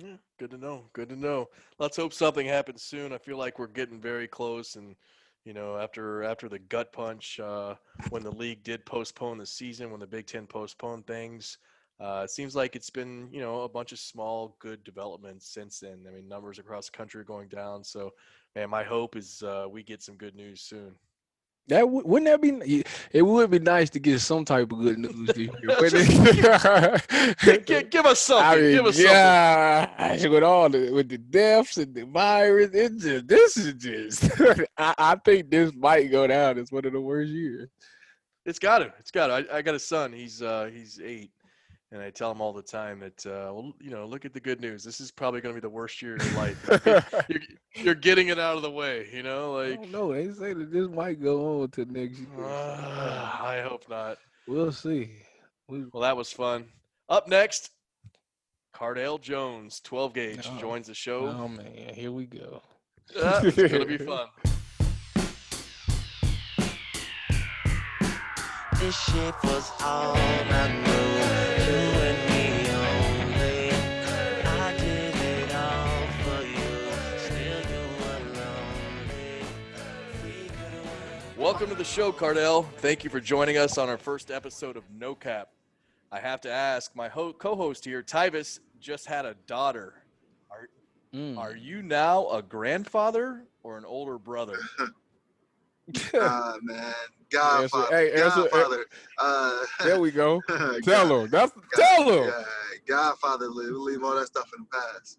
[0.00, 0.84] Yeah, good to know.
[0.92, 1.48] Good to know.
[1.80, 3.12] Let's hope something happens soon.
[3.12, 4.94] I feel like we're getting very close, and
[5.44, 7.74] you know, after after the gut punch, uh,
[8.10, 11.58] when the league did postpone the season, when the Big Ten postponed things,
[11.98, 15.80] uh, it seems like it's been you know a bunch of small good developments since
[15.80, 16.04] then.
[16.06, 17.82] I mean, numbers across the country are going down.
[17.82, 18.10] So,
[18.54, 20.94] man, my hope is uh, we get some good news soon.
[21.68, 22.82] That w- wouldn't that be?
[23.12, 26.08] It would be nice to get some type of good news this
[27.66, 28.46] give, give, us something.
[28.46, 30.30] I mean, give us yeah, something.
[30.32, 34.30] with all the with the deaths and the virus, it just this is just.
[34.78, 37.68] I, I, think this might go down as one of the worst years.
[38.46, 38.90] It's got to.
[38.98, 39.34] It's got to.
[39.34, 40.10] I, I got a son.
[40.12, 41.30] He's uh he's eight,
[41.90, 44.40] and I tell them all the time that uh well you know look at the
[44.40, 44.84] good news.
[44.84, 47.24] This is probably going to be the worst year of your life.
[47.28, 47.40] you're,
[47.74, 49.08] you're getting it out of the way.
[49.12, 50.12] You know, like don't.
[50.12, 52.28] They say that this might go on to next year.
[52.44, 54.18] uh, I hope not.
[54.46, 55.10] We'll see.
[55.68, 56.66] We, Well, that was fun.
[57.08, 57.70] Up next,
[58.74, 60.58] Cardale Jones, 12 gauge, Oh.
[60.58, 61.26] joins the show.
[61.26, 62.62] oh man, here we go.
[63.22, 64.26] Ah, it's gonna be fun.
[68.78, 71.07] This shit was all I knew.
[81.48, 82.66] Welcome to the show, Cardale.
[82.76, 85.48] Thank you for joining us on our first episode of No Cap.
[86.12, 89.94] I have to ask, my ho- co-host here, Tyvis, just had a daughter.
[90.50, 90.68] Are
[91.14, 91.38] Mm.
[91.38, 94.58] are you now a grandfather or an older brother?
[96.14, 96.92] Ah man,
[97.30, 98.84] Godfather, hey, answer- Godfather.
[99.16, 100.42] Uh, there we go.
[100.48, 101.30] God- Tell him.
[101.30, 102.28] That's God- tell him.
[102.28, 102.44] yeah,
[102.86, 105.16] Godfather, leave, leave all that stuff in the past.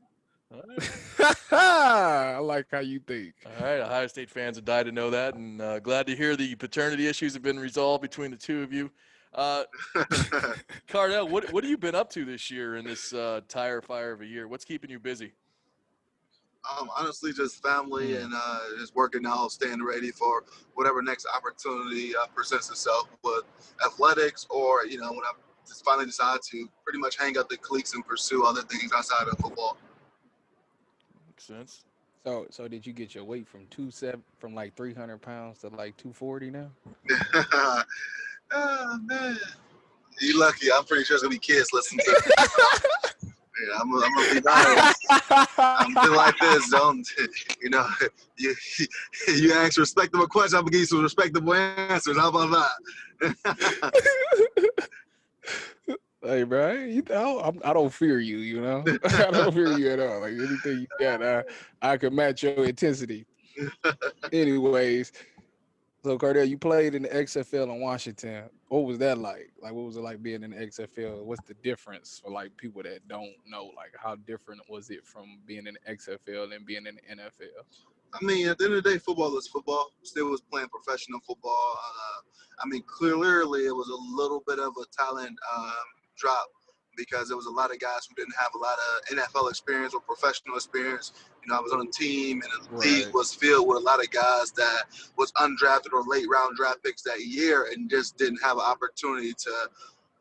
[0.51, 1.35] Right.
[1.51, 3.33] I like how you think.
[3.45, 6.35] All right, Ohio State fans have died to know that, and uh, glad to hear
[6.35, 8.89] the paternity issues have been resolved between the two of you.
[9.33, 9.63] Uh,
[10.87, 14.11] Cardale, what what have you been up to this year in this uh, tire fire
[14.11, 14.47] of a year?
[14.47, 15.33] What's keeping you busy?
[16.77, 18.25] um, honestly, just family Mm.
[18.25, 23.43] and uh, just working out, staying ready for whatever next opportunity uh, presents itself with
[23.85, 25.31] athletics, or you know, when I
[25.67, 29.27] just finally decide to pretty much hang up the cleats and pursue other things outside
[29.27, 29.77] of football.
[31.39, 31.85] Makes sense.
[32.25, 35.59] So so did you get your weight from two seven from like three hundred pounds
[35.59, 36.69] to like two forty now?
[38.51, 39.37] oh man,
[40.19, 40.69] you lucky.
[40.69, 42.11] I'm pretty sure it's gonna be kids listening to.
[42.11, 42.23] it.
[43.23, 44.99] yeah, I'm, I'm gonna be honest.
[45.57, 47.07] I'm been like this, don't
[47.61, 47.87] you know?
[48.37, 48.53] You
[49.27, 52.17] you ask respectable questions, I'm gonna give you some respectable answers.
[52.17, 52.69] How about
[53.21, 53.93] that?
[56.21, 58.39] Hey, bro, you I'm, I don't fear you.
[58.39, 60.19] You know, I don't fear you at all.
[60.21, 61.43] Like anything you got, I
[61.81, 63.25] I can match your intensity.
[64.33, 65.13] Anyways,
[66.03, 68.49] so Cardale, you played in the XFL in Washington.
[68.67, 69.51] What was that like?
[69.61, 71.23] Like, what was it like being in the XFL?
[71.23, 73.71] What's the difference for like people that don't know?
[73.75, 77.63] Like, how different was it from being in the XFL and being in the NFL?
[78.13, 79.91] I mean, at the end of the day, football is football.
[80.03, 81.75] Still was playing professional football.
[81.75, 82.21] Uh,
[82.63, 85.73] I mean, clearly it was a little bit of a talent um,
[86.19, 86.47] drop
[86.97, 89.93] because there was a lot of guys who didn't have a lot of NFL experience
[89.93, 91.13] or professional experience.
[91.41, 94.03] You know, I was on a team and the league was filled with a lot
[94.03, 94.83] of guys that
[95.17, 99.33] was undrafted or late round draft picks that year and just didn't have an opportunity
[99.33, 99.69] to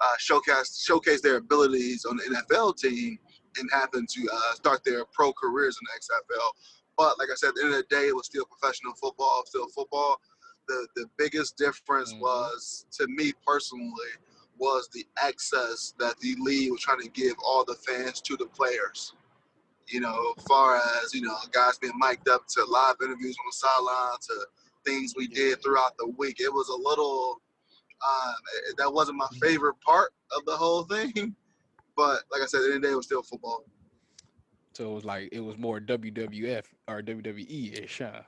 [0.00, 3.18] uh, showcase showcase their abilities on the NFL team
[3.58, 6.50] and happen to uh, start their pro careers in the XFL.
[6.96, 9.42] But like I said, at the end of the day, it was still professional football,
[9.46, 10.20] still football.
[10.68, 12.20] The the biggest difference Mhm.
[12.20, 14.12] was to me personally
[14.58, 18.46] was the access that the league was trying to give all the fans to the
[18.46, 19.14] players.
[19.88, 23.52] You know, far as, you know, guys being mic'd up to live interviews on the
[23.52, 24.46] sideline to
[24.84, 26.40] things we did throughout the week.
[26.40, 27.40] It was a little
[28.06, 28.34] um,
[28.76, 31.34] that wasn't my favorite part of the whole thing.
[31.96, 33.64] But like I said, at the end of the day, it was still football.
[34.72, 38.20] So it was like it was more WWF or WWE ish, huh?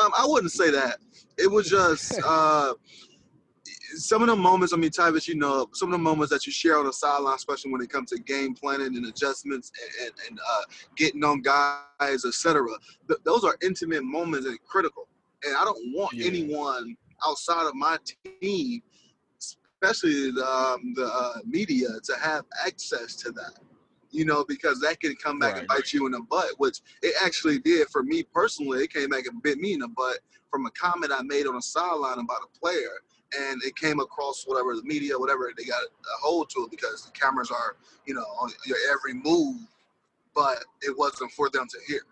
[0.00, 0.98] Um, I wouldn't say that.
[1.36, 2.74] It was just uh,
[3.96, 4.72] some of the moments.
[4.72, 7.34] I mean, Tyvis, you know, some of the moments that you share on the sideline,
[7.36, 9.70] especially when it comes to game planning and adjustments
[10.00, 10.62] and, and, and uh,
[10.96, 12.66] getting on guys, etc.
[13.08, 15.08] Th- those are intimate moments and critical.
[15.44, 16.26] And I don't want Yeah.
[16.26, 16.96] anyone
[17.26, 17.98] outside of my
[18.40, 18.82] team,
[19.38, 23.58] especially the, um, the uh, media, to have access to that.
[24.10, 27.14] You know, because that can come back and bite you in the butt, which it
[27.22, 28.82] actually did for me personally.
[28.82, 30.18] It came back and bit me in the butt
[30.50, 33.02] from a comment I made on a sideline about a player,
[33.36, 37.04] and it came across whatever the media, whatever they got a hold to it because
[37.04, 39.56] the cameras are, you know, on your every move,
[40.34, 42.02] but it wasn't for them to hear.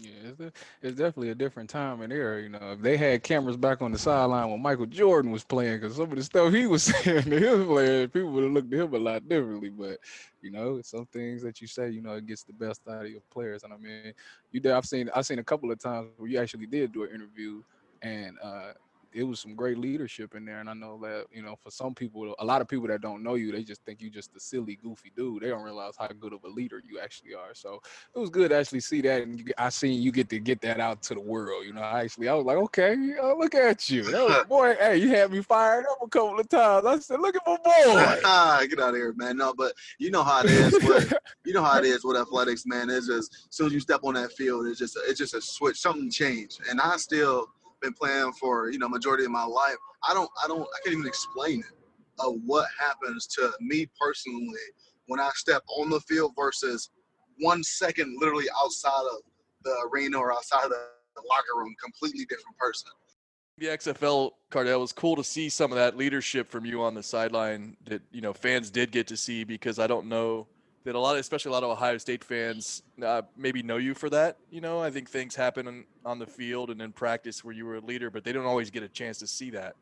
[0.00, 2.40] Yeah, it's, it's definitely a different time and era.
[2.40, 5.80] You know, if they had cameras back on the sideline when Michael Jordan was playing,
[5.80, 8.72] because some of the stuff he was saying to his players, people would have looked
[8.72, 9.68] at him a lot differently.
[9.68, 9.98] But
[10.40, 13.10] you know, some things that you say, you know, it gets the best out of
[13.10, 13.64] your players.
[13.64, 14.14] And I mean,
[14.50, 14.72] you did.
[14.72, 15.10] I've seen.
[15.14, 17.62] I've seen a couple of times where you actually did do an interview,
[18.00, 18.72] and uh,
[19.14, 20.60] it was some great leadership in there.
[20.60, 23.22] And I know that you know, for some people, a lot of people that don't
[23.22, 25.42] know you, they just think you just a silly, goofy dude.
[25.42, 27.54] They don't realize how good of a leader you actually are.
[27.54, 27.80] So
[28.14, 30.80] it was good to actually see that, and I seen you get to get that
[30.80, 31.64] out to the world.
[31.64, 34.74] You know, I actually, I was like, okay, uh, look at you, That was- boy.
[34.78, 36.86] Hey, you had me fired up a couple of times.
[36.86, 38.66] I said, look at my boy.
[38.68, 39.36] Get out of here, man.
[39.36, 40.72] No, but you know how it is.
[40.72, 41.12] With,
[41.44, 42.88] you know how it is with athletics, man.
[42.90, 45.40] It's just as soon as you step on that field, it's just it's just a
[45.40, 45.80] switch.
[45.80, 47.48] Something changed, and I still
[47.82, 49.76] been playing for you know majority of my life.
[50.08, 51.76] I don't I don't I can't even explain it
[52.18, 54.58] of what happens to me personally
[55.06, 56.90] when I step on the field versus
[57.38, 59.18] one second literally outside of
[59.64, 62.90] the arena or outside of the locker room, completely different person.
[63.58, 67.02] the XFL, Cardale, was cool to see some of that leadership from you on the
[67.02, 70.46] sideline that you know fans did get to see because I don't know
[70.84, 74.10] that a lot, especially a lot of Ohio State fans, uh, maybe know you for
[74.10, 74.38] that.
[74.50, 77.64] You know, I think things happen on, on the field and in practice where you
[77.66, 79.76] were a leader, but they don't always get a chance to see that.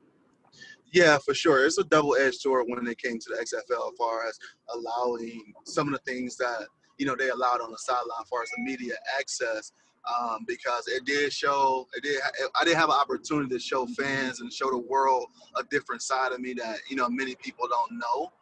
[0.93, 1.65] Yeah, for sure.
[1.65, 4.39] It's a double-edged sword when it came to the XFL, as far as
[4.75, 6.67] allowing some of the things that
[6.99, 9.73] you know they allowed on the sideline, as far as the media access,
[10.19, 11.87] um, because it did show.
[11.95, 12.21] It did.
[12.61, 15.27] I did have an opportunity to show fans and show the world
[15.57, 18.33] a different side of me that you know many people don't know,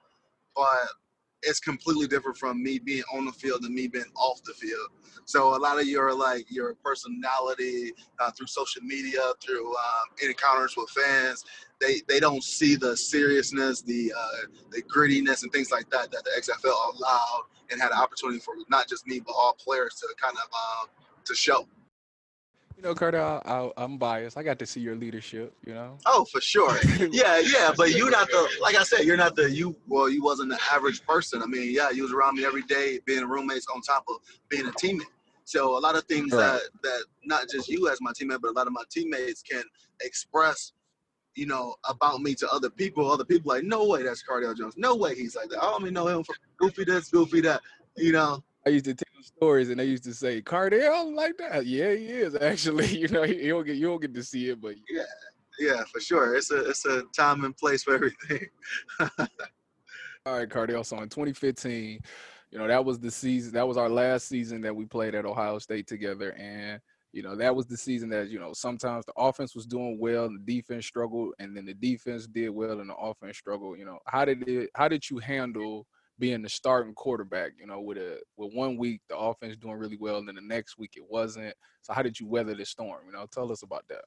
[0.57, 0.89] but
[1.43, 4.89] it's completely different from me being on the field and me being off the field.
[5.25, 10.75] So a lot of your like your personality uh, through social media, through um, encounters
[10.77, 11.45] with fans,
[11.81, 16.25] they they don't see the seriousness, the uh, the grittiness, and things like that that
[16.25, 20.09] the XFL allowed and had an opportunity for not just me but all players to
[20.21, 20.89] kind of um,
[21.25, 21.69] to show.
[22.79, 24.39] You know, Carter, I, I, I'm biased.
[24.39, 25.53] I got to see your leadership.
[25.67, 25.99] You know.
[26.07, 26.79] Oh, for sure.
[27.11, 29.75] Yeah, yeah, but you're not the like I said, you're not the you.
[29.89, 31.43] Well, you wasn't the average person.
[31.43, 34.19] I mean, yeah, you was around me every day, being roommates on top of
[34.49, 35.07] being a teammate.
[35.45, 36.41] So a lot of things Right.
[36.41, 39.65] that that not just you as my teammate, but a lot of my teammates can
[40.03, 40.73] express,
[41.35, 43.11] you know, about me to other people.
[43.11, 44.75] Other people like, no way, that's Cardale Jones.
[44.77, 45.65] No way, he's like that.
[45.65, 47.61] I only know him from goofy this, goofy that.
[47.97, 51.65] You know, I used to tell stories, and they used to say, "Cardale like that."
[51.65, 52.99] Yeah, he is actually.
[52.99, 54.75] You know, you don't get you don't get to see it, but
[55.59, 56.37] yeah, for sure.
[56.37, 58.47] It's a it's a time and place for everything.
[60.27, 60.85] All right, Cardale.
[60.85, 62.01] So in 2015,
[62.51, 63.55] you know, that was the season.
[63.55, 66.79] That was our last season that we played at Ohio State together, and
[67.13, 70.27] you know, that was the season that you know sometimes the offense was doing well
[70.27, 73.79] and the defense struggled, and then the defense did well and the offense struggled.
[73.79, 74.69] You know, how did it?
[74.75, 75.87] How did you handle?
[76.19, 79.99] Being the starting quarterback, you know, with a with one week the offense doing really
[79.99, 81.55] well, and then the next week it wasn't.
[81.83, 83.03] So how did you weather the storm?
[83.07, 84.05] You know, tell us about that.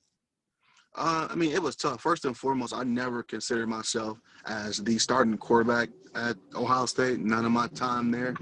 [0.93, 2.01] Uh, I mean, it was tough.
[2.01, 7.19] First and foremost, I never considered myself as the starting quarterback at Ohio State.
[7.21, 8.35] None of my time there,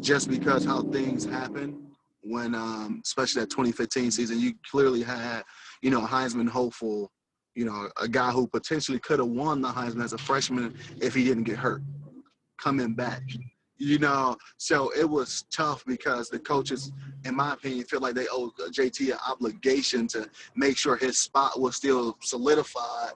[0.00, 1.90] just because how things happen
[2.22, 5.42] when, um, especially that 2015 season, you clearly had,
[5.82, 7.10] you know, Heisman hopeful,
[7.54, 11.14] you know, a guy who potentially could have won the Heisman as a freshman if
[11.14, 11.82] he didn't get hurt
[12.62, 13.22] coming back.
[13.78, 16.92] You know, so it was tough because the coaches,
[17.24, 21.58] in my opinion, feel like they owe JT an obligation to make sure his spot
[21.58, 23.12] was still solidified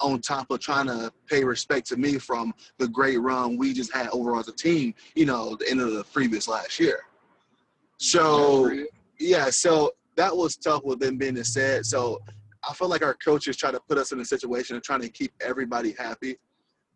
[0.00, 3.92] on top of trying to pay respect to me from the great run we just
[3.94, 7.00] had overall as a team, you know, the end of the previous last year.
[7.98, 8.84] So,
[9.18, 11.86] yeah, so that was tough with them being said.
[11.86, 12.20] So
[12.68, 15.08] I feel like our coaches try to put us in a situation of trying to
[15.08, 16.36] keep everybody happy.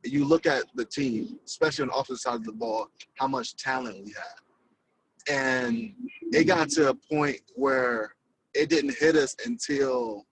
[0.07, 2.88] You look at the team, especially on the offensive side of the ball,
[3.18, 5.28] how much talent we had.
[5.28, 5.94] And
[6.32, 8.14] it got to a point where
[8.54, 10.24] it didn't hit us until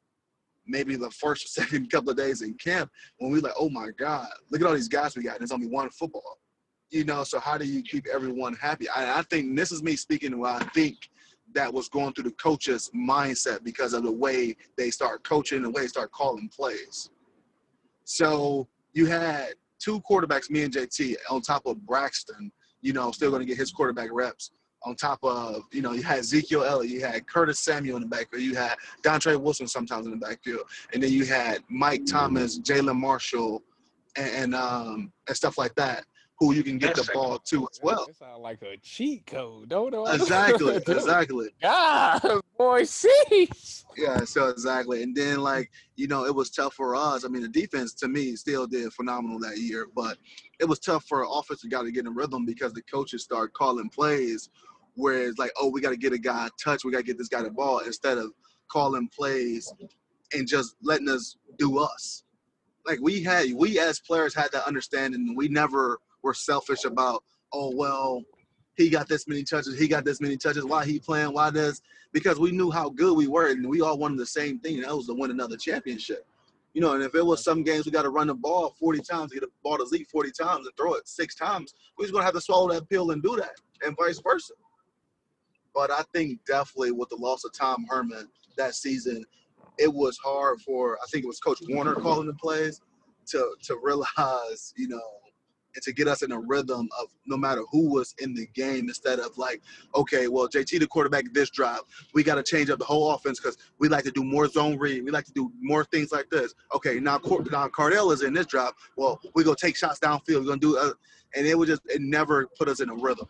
[0.67, 3.69] maybe the first or second couple of days in camp when we were like, oh
[3.69, 5.39] my God, look at all these guys we got.
[5.39, 6.39] There's only one football.
[6.91, 8.89] You know, so how do you keep everyone happy?
[8.89, 11.11] I, I think this is me speaking what I think
[11.55, 15.71] that was going through the coaches' mindset because of the way they start coaching, the
[15.71, 17.11] way they start calling plays.
[18.05, 22.51] So you had two quarterbacks, me and JT, on top of Braxton,
[22.81, 24.51] you know, still going to get his quarterback reps.
[24.87, 28.09] On top of, you know, you had Ezekiel Elliott, you had Curtis Samuel in the
[28.09, 30.61] backfield, you had Dontre Wilson sometimes in the backfield,
[30.93, 33.63] and then you had Mike Thomas, Jalen Marshall,
[34.17, 36.05] and and, um, and stuff like that,
[36.39, 38.07] who you can get the ball to as well.
[38.07, 40.15] That sound like a cheat code, don't it?
[40.15, 41.49] Exactly, exactly.
[41.63, 42.21] God,
[42.59, 43.85] boy, sheesh.
[43.97, 45.03] Yeah, so exactly.
[45.03, 47.25] And then like, you know, it was tough for us.
[47.25, 50.19] I mean, the defense to me still did phenomenal that year, but
[50.59, 53.53] it was tough for an offensive guy to get in rhythm because the coaches start
[53.53, 54.51] calling plays
[54.97, 57.05] where it's like, oh, we got to get a guy a touch, we got to
[57.05, 58.33] get this guy the ball instead of
[58.69, 59.73] calling plays
[60.33, 62.25] and just letting us do us.
[62.87, 65.35] Like we had, we as players had that understanding.
[65.37, 67.23] We never were selfish about,
[67.53, 68.23] oh well,
[68.77, 70.65] he got this many touches, he got this many touches.
[70.65, 71.33] Why he playing?
[71.33, 71.81] Why this?
[72.13, 74.77] Because we knew how good we were, and we all wanted the same thing.
[74.77, 76.27] And that was to win another championship.
[76.73, 79.01] You know, and if it was some games we got to run the ball 40
[79.01, 82.11] times, get the ball to Zeke 40 times, and throw it six times, we was
[82.11, 84.55] gonna have to swallow that pill and do that, and vice versa.
[85.73, 89.25] But I think definitely with the loss of Tom Herman that season,
[89.79, 92.81] it was hard for I think it was Coach Warinner calling the plays
[93.27, 95.01] to to realize, you know,
[95.75, 98.89] and to get us in a rhythm of no matter who was in the game
[98.89, 99.61] instead of like,
[99.95, 101.81] okay, well, JT the quarterback this drive,
[102.15, 104.79] we got to change up the whole offense because we like to do more zone
[104.79, 106.55] read, we like to do more things like this.
[106.75, 108.73] Okay, now, Cor- now Cardale is in this drive.
[108.97, 110.41] Well, we go take shots downfield.
[110.41, 110.93] We're gonna do, uh,
[111.35, 113.27] and it would just it never put us in a rhythm.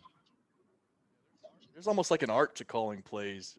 [1.72, 3.56] There's almost like an art to calling plays.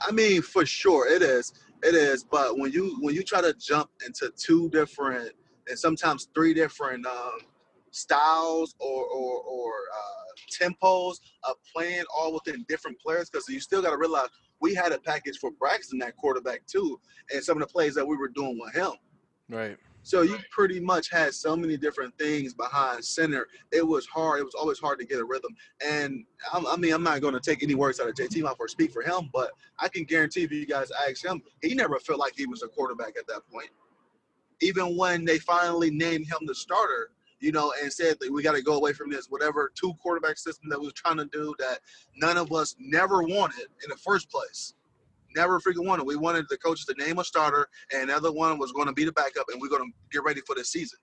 [0.00, 1.52] I mean, for sure, it is.
[1.82, 2.24] It is.
[2.24, 5.32] But when you when you try to jump into two different
[5.68, 7.38] and sometimes three different um,
[7.92, 10.22] styles or or, or uh,
[10.60, 14.28] tempos of playing all within different players, because you still got to realize
[14.60, 17.00] we had a package for Braxton, that quarterback too,
[17.32, 18.92] and some of the plays that we were doing with him.
[19.48, 19.76] Right.
[20.04, 23.46] So you pretty much had so many different things behind center.
[23.70, 24.40] It was hard.
[24.40, 25.54] It was always hard to get a rhythm.
[25.86, 28.56] And I'm, I mean, I'm not going to take any words out of JT mouth
[28.58, 32.00] or speak for him, but I can guarantee if you guys ask him, he never
[32.00, 33.68] felt like he was a quarterback at that point.
[34.60, 37.10] Even when they finally named him the starter,
[37.42, 40.38] you know, and said that we got to go away from this whatever two quarterback
[40.38, 41.80] system that we was trying to do that
[42.16, 44.74] none of us never wanted in the first place
[45.34, 46.04] never freaking wanted.
[46.04, 48.92] We wanted the coaches to name a starter, and the other one was going to
[48.92, 50.98] be the backup, and we're going to get ready for the season.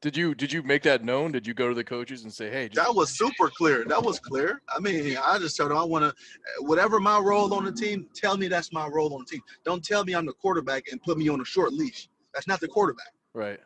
[0.00, 1.32] Did you did you make that known?
[1.32, 2.68] Did you go to the coaches and say, "Hey"?
[2.68, 3.84] Just, That was super clear.
[3.84, 4.62] That was clear.
[4.68, 6.14] I mean, I just told them I want to,
[6.60, 9.40] whatever my role on the team, tell me that's my role on the team.
[9.64, 12.08] Don't tell me I'm the quarterback and put me on a short leash.
[12.32, 13.12] That's not the quarterback.
[13.34, 13.58] right.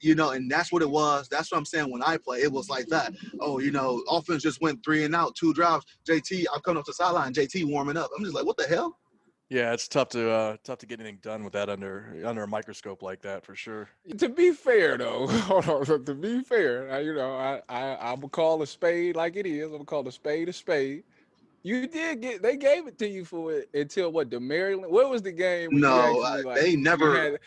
[0.00, 1.26] You know, and that's what it was.
[1.28, 1.90] That's what I'm saying.
[1.90, 3.12] When I play, it was like that.
[3.40, 5.86] Oh, you know, offense just went three and out, two drives.
[6.06, 7.32] JT, I'm coming up to the sideline.
[7.32, 8.10] JT warming up.
[8.16, 8.98] I'm just like, what the hell?
[9.48, 12.48] Yeah, it's tough to uh, tough to get anything done with that under under a
[12.48, 13.88] microscope like that for sure.
[14.18, 16.04] To be fair, though, hold on.
[16.04, 19.66] To be fair, you know, I, I I'm gonna call a spade like it is.
[19.66, 21.04] I'm gonna call a spade a spade.
[21.62, 22.42] You did get.
[22.42, 24.30] They gave it to you for it until what?
[24.30, 24.92] The Maryland.
[24.92, 25.68] What was the game?
[25.68, 27.16] when you No, actually, uh, like, they you never.
[27.16, 27.38] had-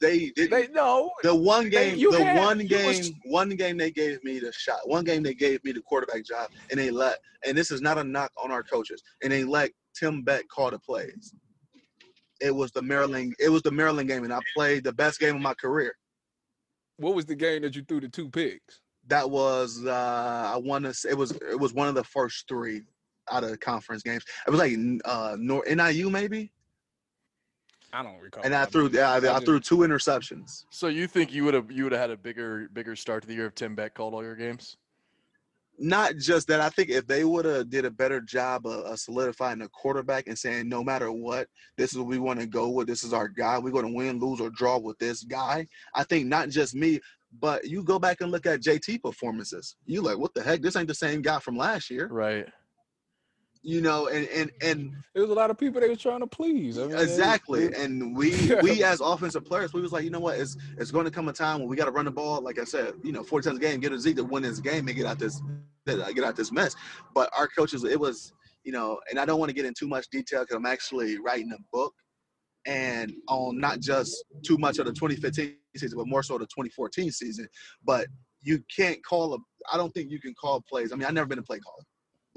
[0.00, 0.50] They didn't.
[0.50, 1.10] they no.
[1.22, 4.38] The one They- game, you the had- one game, was- one game they gave me
[4.38, 4.88] the shot.
[4.88, 7.18] One game they gave me the quarterback job, and they let.
[7.44, 9.02] And this is not a knock on our coaches.
[9.22, 11.34] And they let Tim Beck call the plays.
[12.40, 13.34] It was the Maryland.
[13.40, 15.96] It was the Maryland game, and I played the best game of my career.
[16.98, 18.80] What was the game that you threw the two picks?
[19.08, 20.94] That was uh, I want to.
[20.94, 22.82] say It was it was one of the first three
[23.30, 24.22] out of the conference games.
[24.46, 24.74] It was like
[25.04, 26.52] uh, Nor- NIU maybe,
[27.92, 28.44] I don't recall.
[28.44, 28.98] and I threw many.
[28.98, 30.64] yeah, I, I threw two interceptions.
[30.70, 33.28] So you think you would have you would have had a bigger bigger start to
[33.28, 34.76] the year if Tim Beck called all your games?
[35.78, 36.60] not just that.
[36.60, 40.26] I think if they would have did a better job of, of solidifying the quarterback
[40.26, 42.86] and saying, no matter what, this is what we want to go with.
[42.86, 43.58] This is our guy.
[43.58, 45.66] We're going to win, lose, or draw with this guy.
[45.94, 47.00] I think not just me,
[47.40, 49.76] but you go back and look at JT performances.
[49.86, 50.62] You like, what the heck?
[50.62, 52.08] This ain't the same guy from last year.
[52.08, 52.46] Right.
[53.62, 56.26] You know, and and and There was a lot of people they was trying to
[56.26, 56.78] please.
[56.78, 57.72] I mean, exactly.
[57.74, 60.38] And we we as offensive players, we was like, you know what?
[60.38, 62.40] It's it's going to come a time when we got to run the ball.
[62.40, 64.60] Like I said, you know, 40 times a game, get a Zeke to win this
[64.60, 65.42] game and get out this
[65.86, 66.76] get out this mess.
[67.14, 68.32] But our coaches, it was,
[68.64, 71.18] you know, and I don't want to get in too much detail because I'm actually
[71.18, 71.94] writing a book
[72.66, 77.10] and on not just too much of the 2015 season, but more so the 2014
[77.10, 77.48] season.
[77.84, 78.06] But
[78.42, 79.38] you can't call a.
[79.72, 80.92] I don't think you can call plays.
[80.92, 81.82] I mean, I've never been a play caller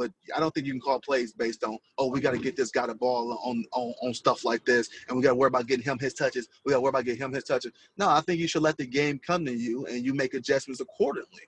[0.01, 2.55] but I don't think you can call plays based on oh we got to get
[2.55, 5.49] this guy the ball on, on on stuff like this and we got to worry
[5.49, 7.71] about getting him his touches we got to worry about getting him his touches.
[7.97, 10.81] No I think you should let the game come to you and you make adjustments
[10.81, 11.43] accordingly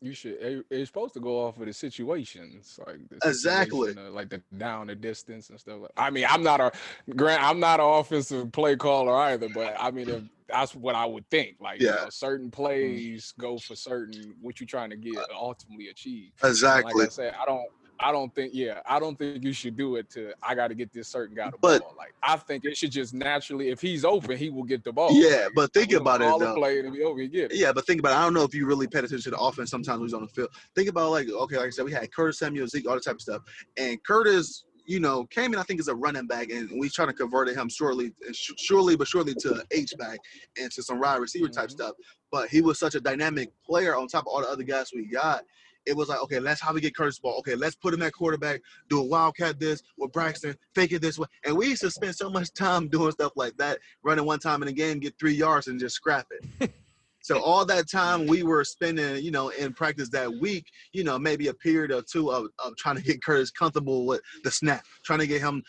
[0.00, 0.64] you should.
[0.70, 3.88] It's supposed to go off of the situations, like the Exactly.
[3.88, 5.80] situation, uh, like the down the distance and stuff.
[5.80, 5.90] Like.
[5.96, 6.72] I mean, I'm not a
[7.14, 7.42] grant.
[7.42, 11.28] I'm not an offensive play caller either, but I mean, if that's what I would
[11.30, 11.56] think.
[11.60, 16.32] Like, you know, certain plays go for certain what you're trying to get ultimately achieve.
[16.42, 17.64] exactly Like I said, I don't.
[18.00, 18.52] I don't think.
[18.54, 20.32] Yeah, I don't think you should do it to.
[20.42, 21.94] I got to get this certain guy the But- ball.
[21.96, 23.68] Like, I think it should just naturally.
[23.70, 25.10] If he's open, he will get the ball.
[25.12, 27.24] yeah Like, but think about it the though play and be over.
[27.24, 27.56] Get it.
[27.56, 28.16] Yeah, but think about it.
[28.16, 30.22] I don't know if you really paid attention to the offense sometimes when he's on
[30.22, 30.50] the field.
[30.74, 33.14] Think about like, okay, like I said, we had Curtis Samuel, Zeke, all that type
[33.16, 33.42] of stuff.
[33.76, 37.08] And Curtis, you know, came in, I think, as a running back, and we trying
[37.08, 40.18] to convert him shortly, surely but surely to H back
[40.58, 41.72] and to some wide receiver type Mhm.
[41.72, 41.92] stuff.
[42.30, 45.06] But he was such a dynamic player on top of all the other guys we
[45.06, 45.44] got.
[45.86, 47.38] It was like, okay, let's how we get Curtis ball.
[47.38, 51.18] Okay, let's put him at quarterback, do a wildcat this with Braxton, fake it this
[51.18, 51.26] way.
[51.44, 54.62] And we used to spend so much time doing stuff like that, running one time
[54.62, 56.70] in a game, get three yards, and just scrap it.
[57.24, 61.18] So all that time we were spending, you know, in practice that week, you know,
[61.18, 64.84] maybe a period or two of, of trying to get Curtis comfortable with the snap,
[65.06, 65.62] trying to get him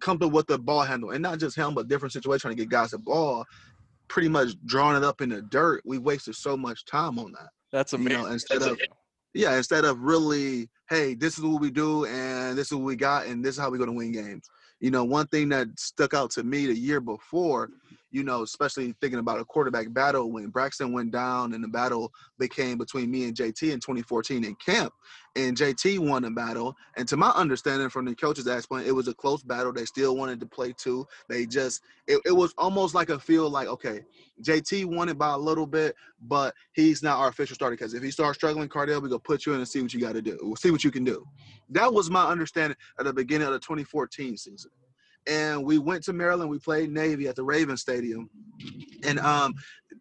[0.00, 2.68] comfortable with the ball handle, and not just him, but different situations trying to get
[2.68, 3.46] guys the ball.
[4.08, 5.80] Pretty much drawing it up in the dirt.
[5.86, 7.48] We wasted so much time on that.
[7.72, 8.22] That's You amazing.
[8.22, 8.78] know, instead of
[9.34, 12.96] yeah, instead of really, hey, this is what we do, and this is what we
[12.96, 14.48] got, and this is how we're going to win games.
[14.80, 17.70] You know, one thing that stuck out to me the year before,
[18.10, 22.12] you know, especially thinking about a quarterback battle when Braxton went down and the battle
[22.38, 24.92] became between me and JT in 2014 in camp.
[25.36, 26.74] And JT won the battle.
[26.96, 29.72] And to my understanding from the coach's aspect, it was a close battle.
[29.72, 31.06] They still wanted to play too.
[31.28, 34.00] They just, it, it was almost like a feel like, okay,
[34.42, 38.02] JT won it by a little bit, but he's not our official starter because if
[38.02, 40.14] he starts struggling, Cardale, we're going to put you in and see what you got
[40.14, 40.36] to do.
[40.42, 41.24] We'll see what you can do.
[41.68, 44.70] That was my understanding at the beginning of the 2014 season
[45.26, 46.50] and we went to Maryland.
[46.50, 48.28] We played Navy at the Raven Stadium.
[49.04, 49.54] And um,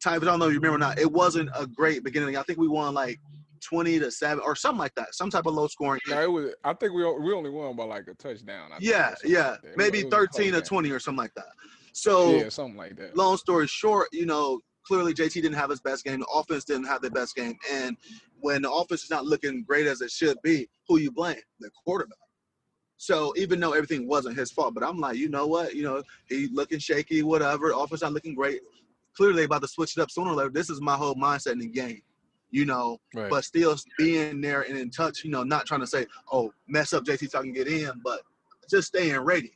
[0.04, 2.38] Ty, I don't know if you remember or not, it wasn't a great beginning.
[2.38, 3.20] I think we won like
[3.62, 6.54] 20 to 7 or something like that, some type of low scoring Yeah, it was.
[6.64, 8.72] I think we we only won by like a touchdown.
[8.72, 9.52] I Yeah, yeah.
[9.52, 9.68] like that.
[9.68, 11.48] It was- Maybe was 13 or 20 or something like that.
[11.94, 13.18] So, Yeah, something like that.
[13.18, 16.20] long story short, you know, clearly JT didn't have his best game.
[16.20, 17.58] The offense didn't have their best game.
[17.72, 17.98] And
[18.40, 21.38] when the offense is not looking great as it should be, who you blame?
[21.60, 22.18] The quarterback.
[23.00, 25.74] So even though everything wasn't his fault, but I'm like, you know what?
[25.74, 27.72] You know, he looking shaky, whatever.
[27.72, 28.60] Offense not looking great.
[29.16, 30.50] Clearly about to switch it up sooner or later.
[30.50, 32.02] This is my whole mindset in the game.
[32.52, 33.30] You know, Right.
[33.30, 36.92] but still being there and in touch, you know, not trying to say, oh, mess
[36.92, 38.20] up JT so I can get in, but
[38.70, 39.56] just staying ready.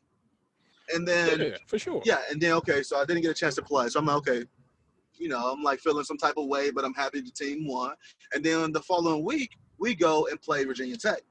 [0.94, 2.02] And then yeah, for sure.
[2.06, 3.89] yeah, and then okay, so I didn't get a chance to play.
[3.89, 4.46] So I'm like, okay,
[5.16, 7.94] you know, I'm like feeling some type of way, but I'm happy the team won.
[8.34, 11.22] And then the following week, we go and play Virginia Tech,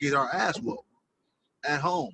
[0.00, 0.82] get our ass whooped
[1.66, 2.12] at home.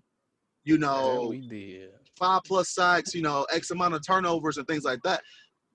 [0.64, 1.90] You Yeah, know, we did.
[2.16, 5.22] five plus sacks, you know, X amount of turnovers and things like that.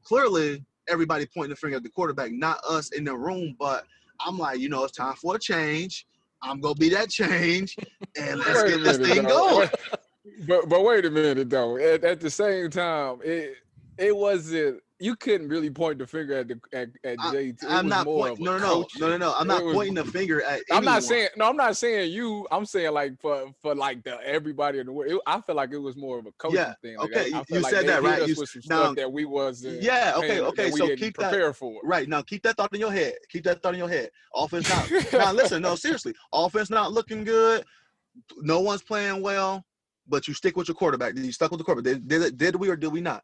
[0.03, 3.55] Clearly, everybody pointing the finger at the quarterback, not us in the room.
[3.59, 3.83] But
[4.25, 6.05] I'm like, you know, it's time for a change.
[6.41, 7.75] I'm gonna be that change,
[8.17, 9.69] and let's get this minute, thing going.
[10.47, 11.77] But but wait a minute though.
[11.77, 13.55] At, at the same time, it
[13.97, 14.81] it wasn't.
[14.99, 17.63] You couldn't really point the finger at the at, at I- JT.
[17.63, 18.43] It I'm not pointing.
[18.43, 19.35] No, no, no, no, no, no.
[19.37, 20.61] I'm not was- pointing the finger at.
[20.71, 21.47] I'm not saying no.
[21.47, 22.47] I'm not saying you.
[22.51, 25.11] I'm saying like for for like the everybody in the world.
[25.11, 26.97] It, I feel like it was more of a coaching Yeah, thing.
[26.97, 28.27] Like, okay, I, I you like said that, right?
[28.27, 28.35] You-
[28.67, 29.83] now- that we wasn't.
[29.83, 30.13] Yeah.
[30.17, 30.39] Okay.
[30.39, 30.71] Okay.
[30.71, 31.29] So keep that.
[31.29, 31.73] prepare for.
[31.73, 31.81] It.
[31.83, 33.13] Right now, keep that thought in your head.
[33.29, 34.09] Keep that thought in your head.
[34.35, 34.89] Offense not.
[35.13, 35.61] now, listen.
[35.61, 36.15] No, seriously.
[36.33, 37.63] Offense not looking good.
[38.37, 39.63] No one's playing well.
[40.07, 41.17] But you stick with your quarterback.
[41.17, 41.93] You stuck with the quarterback.
[41.93, 43.23] Did, did, did we or did we not?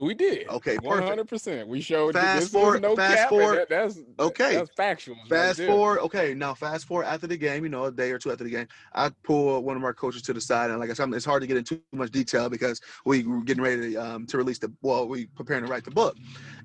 [0.00, 0.48] We did.
[0.48, 1.68] Okay, hundred percent.
[1.68, 3.58] We showed Fast this forward- no fast forward.
[3.58, 4.54] That, that's Okay.
[4.56, 5.16] That's factual.
[5.28, 6.32] Fast forward, okay.
[6.32, 8.66] Now, fast forward after the game, you know, a day or two after the game,
[8.94, 11.42] I pull one of our coaches to the side, and like I said, it's hard
[11.42, 14.58] to get into too much detail because we were getting ready to, um, to release
[14.58, 16.16] the well, we preparing to write the book,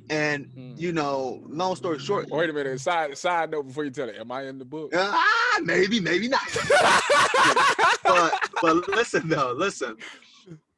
[0.09, 0.73] and Hmm.
[0.77, 2.79] you know, long story short, Wait a minute.
[2.79, 4.15] Side side note before you tell it.
[4.17, 4.93] Am I in the book?
[4.95, 6.39] ah, maybe, maybe not.
[8.03, 9.97] but but listen though, listen.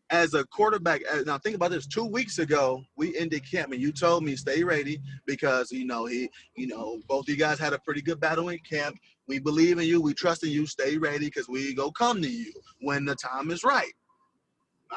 [0.09, 1.85] As a quarterback, uh, now think about this.
[1.85, 6.05] Two weeks ago, we ended camp, and you told me stay ready because you know
[6.05, 8.97] he, you know, both of you guys had a pretty good battle in camp.
[9.27, 10.01] We believe in you.
[10.01, 10.65] We trust in you.
[10.65, 13.91] Stay ready because we go come to you when the time is right.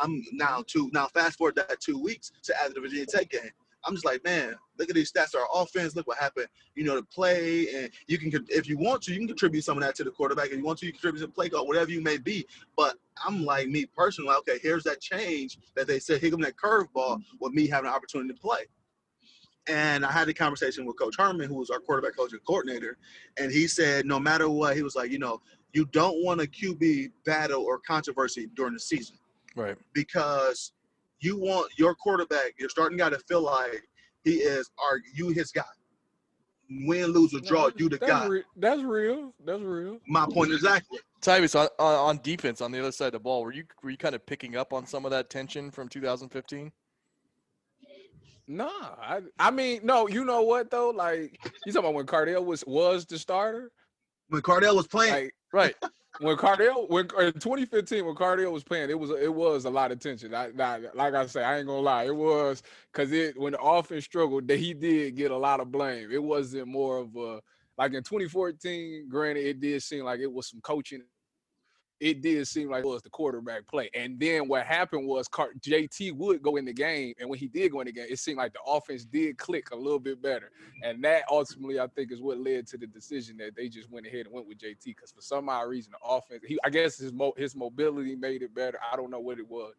[0.01, 0.91] I'm now two.
[0.93, 3.51] Now fast forward that two weeks to after the Virginia Tech game.
[3.85, 5.35] I'm just like, man, look at these stats.
[5.35, 6.49] Our offense, look what happened.
[6.75, 9.77] You know, to play, and you can, if you want to, you can contribute some
[9.79, 10.47] of that to the quarterback.
[10.51, 12.47] If you want to, you contribute to the play call, whatever you may be.
[12.77, 16.57] But I'm like me personally, okay, here's that change that they said, hit him that
[16.57, 18.67] curveball with me having an opportunity to play.
[19.69, 22.97] And I had a conversation with Coach Herman, who was our quarterback coach and coordinator,
[23.37, 25.41] and he said, no matter what, he was like, you know,
[25.73, 29.17] you don't want a QB battle or controversy during the season
[29.55, 29.77] Right.
[29.93, 30.73] because
[31.21, 33.83] you want your quarterback, your starting guy, to feel like
[34.25, 35.63] he is are you his guy.
[36.87, 38.27] Win, lose, or draw, you the that's guy.
[38.27, 39.35] Re- that's real.
[39.45, 39.99] That's real.
[40.07, 41.01] My point exactly.
[41.21, 43.91] Tyvis, on, on on defense on the other side of the ball, were you were
[43.91, 46.71] you kind of picking up on some of that tension from 2015?
[48.47, 50.09] Nah, I, I mean, no.
[50.09, 50.91] You know what though?
[50.91, 53.71] Like you talking about when Cardale was was the starter.
[54.29, 55.75] When Cardale was playing, Like Right.
[56.19, 59.93] when Cardale when in 2015 when Cardale was playing, it was it was a lot
[59.93, 60.35] of tension.
[60.35, 63.61] I, I, like I say, I ain't gonna lie, it was because it when the
[63.61, 66.11] offense struggled, that he did get a lot of blame.
[66.11, 67.41] It wasn't more of a
[67.79, 69.09] like in 2014.
[69.09, 71.03] Granted, it did seem like it was some coaching.
[72.01, 75.53] It did seem like it was the quarterback play, and then what happened was Car-
[75.61, 78.19] JT would go in the game, and when he did go in the game, it
[78.19, 80.51] seemed like the offense did click a little bit better.
[80.83, 84.07] And that ultimately, I think, is what led to the decision that they just went
[84.07, 84.85] ahead and went with JT.
[84.85, 88.43] Because for some odd reason, the offense, he, I guess his mo- his mobility made
[88.43, 88.79] it better.
[88.91, 89.75] I don't know what it was,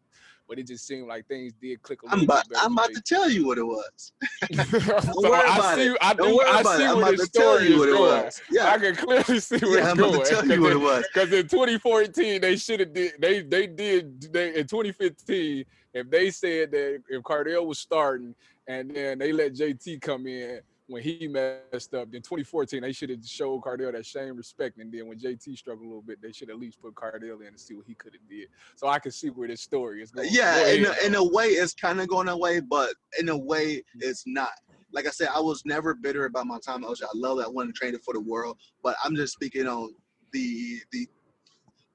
[0.48, 2.66] but it just seemed like things did click a little I'm about, bit better.
[2.66, 4.12] I'm about to tell you what it was.
[4.52, 5.14] JT.
[5.14, 5.98] so worry I about see, it.
[6.00, 6.86] I Don't worry I about see it.
[6.88, 8.24] I'm where about the to tell story you is what it going.
[8.24, 8.42] was.
[8.50, 10.14] Yeah, I can clearly see where yeah, it's I'm going.
[10.14, 11.04] about to tell you what it was.
[11.14, 15.64] Because in 2014, they should have did they they did they in 2015
[15.94, 18.34] if they said that if Cardale was starting
[18.68, 20.60] and then they let JT come in
[20.92, 22.12] when he messed up.
[22.12, 24.78] Then 2014, they should have showed Cardale that same respect.
[24.78, 27.48] And then when JT struggled a little bit, they should at least put Cardale in
[27.48, 28.48] and see what he could have did.
[28.76, 30.28] So I can see where this story is going.
[30.30, 33.76] Yeah, in a, in a way, it's kind of going away, but in a way,
[33.76, 34.00] mm-hmm.
[34.02, 34.50] it's not.
[34.92, 37.02] Like I said, I was never bitter about my time at OJ.
[37.02, 39.66] I love that one wanted to train it for the world, but I'm just speaking
[39.66, 39.94] on
[40.32, 41.08] the the.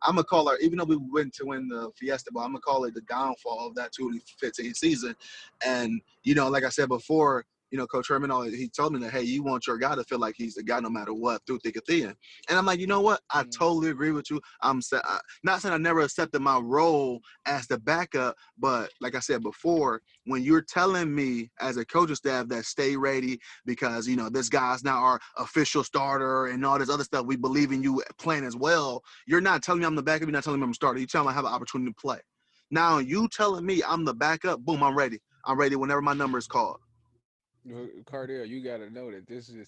[0.04, 2.60] I'm gonna call it, even though we went to win the Fiesta Bowl, I'm gonna
[2.60, 5.16] call it the downfall of that 2015 season.
[5.66, 9.00] And you know, like I said before, you know, Coach Herman, always- he told me
[9.00, 11.42] that, hey, you want your guy to feel like he's the guy no matter what,
[11.46, 12.16] through thick or thin.
[12.50, 13.22] And I'm like, you know what?
[13.32, 13.52] I Mm.
[13.58, 14.42] totally agree with you.
[14.62, 19.16] I'm sa- I- not saying I never accepted my role as the backup, but like
[19.16, 24.08] I said before, when you're telling me as a coaching staff that stay ready because
[24.08, 27.72] you know this guy's now our official starter and all this other stuff, we believe
[27.72, 29.04] in you playing as well.
[29.28, 30.28] You're not telling me I'm the backup.
[30.28, 31.00] You're not telling me I'm a starter.
[31.00, 32.20] You're telling me I have an opportunity to play.
[32.72, 34.62] Now you telling me I'm the backup.
[34.62, 35.20] Boom, I'm ready.
[35.46, 36.78] I'm ready whenever my number is called.
[38.06, 39.68] Cardale, you gotta know that this is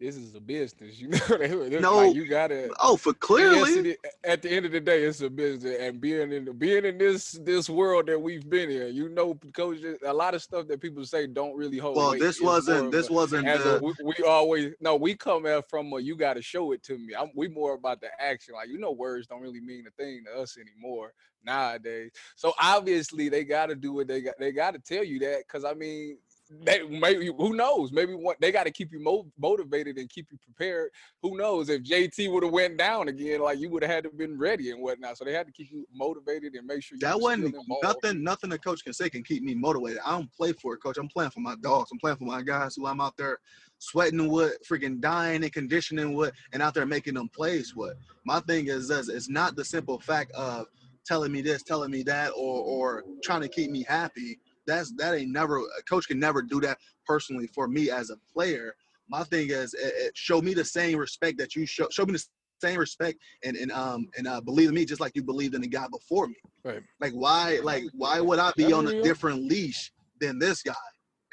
[0.00, 0.98] this is a business.
[1.00, 1.08] You
[1.70, 1.96] know, No.
[1.98, 2.70] like, you gotta.
[2.82, 3.90] Oh, for Yes, clearly.
[3.90, 3.96] is.
[4.24, 7.32] at the end of the day, it's a business, and being in being in this
[7.44, 11.04] this world that we've been in, you know, coach, a lot of stuff that people
[11.04, 11.96] say don't really hold.
[11.96, 12.20] Well, weight.
[12.20, 12.90] this It's wasn't.
[12.90, 13.46] This a- wasn't.
[13.46, 16.42] as the- a, we, we always no, we come at from a you got to
[16.42, 17.14] show it to me.
[17.14, 18.54] I'm we more about the action.
[18.54, 21.12] Like you know, words don't really mean a thing to us anymore
[21.44, 22.10] nowadays.
[22.34, 24.34] So obviously they got to do what they got.
[24.40, 26.18] They got to tell you that because I mean.
[26.64, 27.92] They maybe who knows?
[27.92, 30.90] Maybe what they got to keep you mo- motivated and keep you prepared.
[31.22, 34.10] Who knows if JT would have went down again, like you would have had to
[34.10, 35.18] been ready and whatnot.
[35.18, 38.22] So they had to keep you motivated and make sure you that wasn't nothing.
[38.22, 40.00] Nothing a coach can say can keep me motivated.
[40.04, 40.98] I don't play for it, coach.
[40.98, 41.90] I'm playing for my dogs.
[41.92, 43.38] I'm playing for my guys who I'm out there
[43.78, 47.94] sweating with, freaking dying and conditioning with, and out there making them plays with.
[48.24, 50.66] My thing is, is it's not the simple fact of
[51.04, 54.38] telling me this, telling me that, or or trying to keep me happy.
[54.72, 58.16] That's that ain't never a coach can never do that personally for me as a
[58.32, 58.74] player.
[59.08, 61.88] My thing is, it, it show me the same respect that you show.
[61.90, 62.24] Show me the
[62.62, 65.60] same respect and and um and uh, believe in me just like you believed in
[65.60, 66.36] the guy before me.
[66.64, 66.82] Right.
[67.00, 70.72] Like why like why would I be on a different leash than this guy?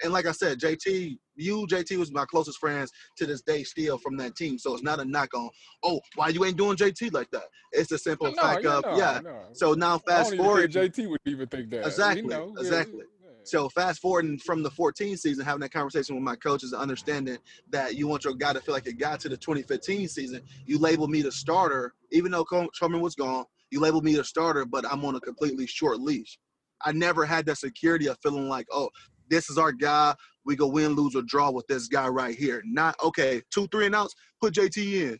[0.01, 3.97] And like I said, JT, you JT was my closest friends to this day still
[3.97, 4.57] from that team.
[4.57, 5.49] So it's not a knock on.
[5.83, 7.43] Oh, why you ain't doing JT like that?
[7.71, 9.21] It's a simple No, fact of no, yeah.
[9.53, 10.71] So now fast even forward.
[10.71, 11.85] JT would even think that.
[11.85, 13.03] Exactly, exactly.
[13.49, 17.39] So fast forwarding from the 14 season, having that conversation with my coaches, and understanding
[17.71, 20.43] that you want your guy to feel like a guy to the 2015 season.
[20.67, 22.45] You label me the starter, even though
[22.75, 23.45] Truman was gone.
[23.71, 26.37] You labeled me the starter, but I'm on a completely short leash.
[26.85, 28.91] I never had that security of feeling like, oh,
[29.31, 30.13] this is our guy.
[30.45, 32.61] We go win, lose, or draw with this guy right here.
[32.65, 34.13] Not okay, two, three and outs.
[34.39, 35.19] Put JT in,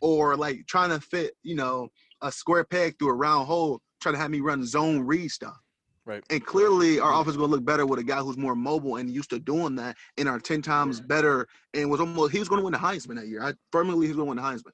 [0.00, 1.88] or like trying to fit, you know,
[2.22, 5.56] a square peg through a round hole, trying to have me run zone read stuff.
[6.06, 6.22] Right.
[6.30, 9.10] And clearly, our offense going to look better with a guy who's more mobile and
[9.10, 11.48] used to doing that, and are ten times better.
[11.74, 13.42] And was almost he was going to win the Heisman that year.
[13.42, 14.72] I firmly believe he's going to win the Heisman.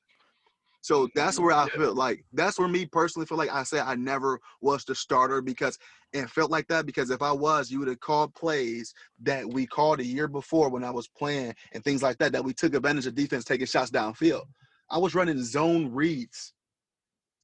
[0.83, 3.95] So that's where I feel like that's where me personally feel like I said I
[3.95, 5.79] never was the starter because
[6.13, 9.65] and felt like that because if I was, you would have called plays that we
[9.65, 12.75] called a year before when I was playing and things like that that we took
[12.75, 14.43] advantage of defense taking shots downfield.
[14.91, 16.53] I was running zone reads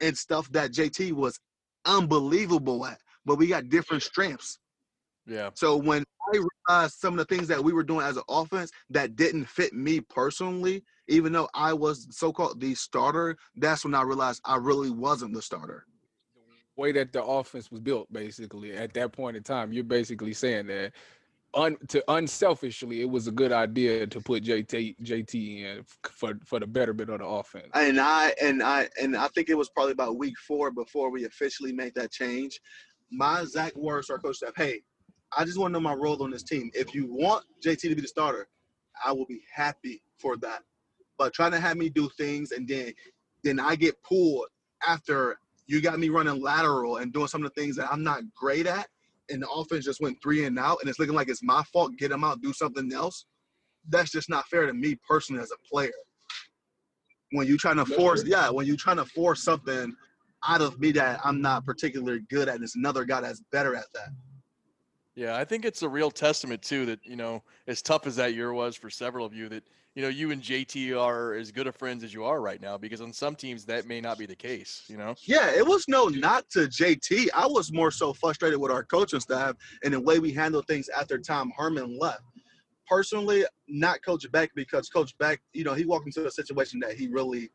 [0.01, 1.39] and stuff that JT was
[1.85, 4.59] unbelievable at, but we got different strengths.
[5.27, 5.51] Yeah.
[5.55, 6.03] So when
[6.33, 9.45] I realized some of the things that we were doing as an offense that didn't
[9.45, 14.57] fit me personally, even though I was so-called the starter, that's when I realized I
[14.57, 15.85] really wasn't the starter.
[16.77, 20.69] way that the offense was built, basically, at that point in time, you're basically saying
[20.69, 20.93] that
[21.55, 26.61] un, to unselfishly, it was a good idea to put JT JT in for for
[26.61, 27.69] the betterment of the offense.
[27.75, 31.25] And I and I and I think it was probably about week four before we
[31.25, 32.61] officially made that change.
[33.11, 34.83] My exact words to our coach staff, hey,
[35.37, 36.71] I just want to know my role on this team.
[36.75, 38.49] If you want JT to be the starter,
[39.05, 40.63] I will be happy for that.
[41.19, 42.93] But trying to have me do things and then
[43.45, 44.47] then I get pulled
[44.87, 48.23] after you got me running lateral and doing some of the things that I'm not
[48.35, 48.89] great at,
[49.31, 51.97] and the offense just went three and out, and it's looking like it's my fault.
[51.99, 53.27] Get them out, do something else.
[53.89, 55.93] That's just not fair to me personally as a player.
[57.33, 59.95] When you're trying to force, yeah, when you're trying to force something
[60.47, 63.75] out of me that I'm not particularly good at, and it's another guy that's better
[63.75, 64.11] at that.
[65.15, 68.35] Yeah, I think it's a real testament too that you know, as tough as that
[68.35, 69.65] year was for several of you, that
[69.97, 72.79] you know you and JT are as good of friends as you are right now.
[72.79, 74.85] Because on some teams that may not be the case.
[74.87, 75.17] You know.
[75.27, 77.31] Yeah, it was no not to JT.
[77.35, 80.89] I was more so frustrated with our coaching staff and the way we handled things
[80.89, 82.23] after Tom Herman left.
[82.89, 86.95] Personally, not Coach Beck because Coach Beck, you know, he walked into a situation that
[86.95, 87.51] he really,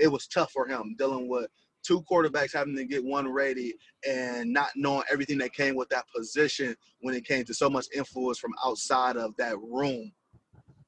[0.00, 1.48] it was tough for him dealing with
[1.84, 3.74] two quarterbacks having to get one ready
[4.08, 7.86] and not knowing everything that came with that position when it came to so much
[7.94, 10.10] influence from outside of that room.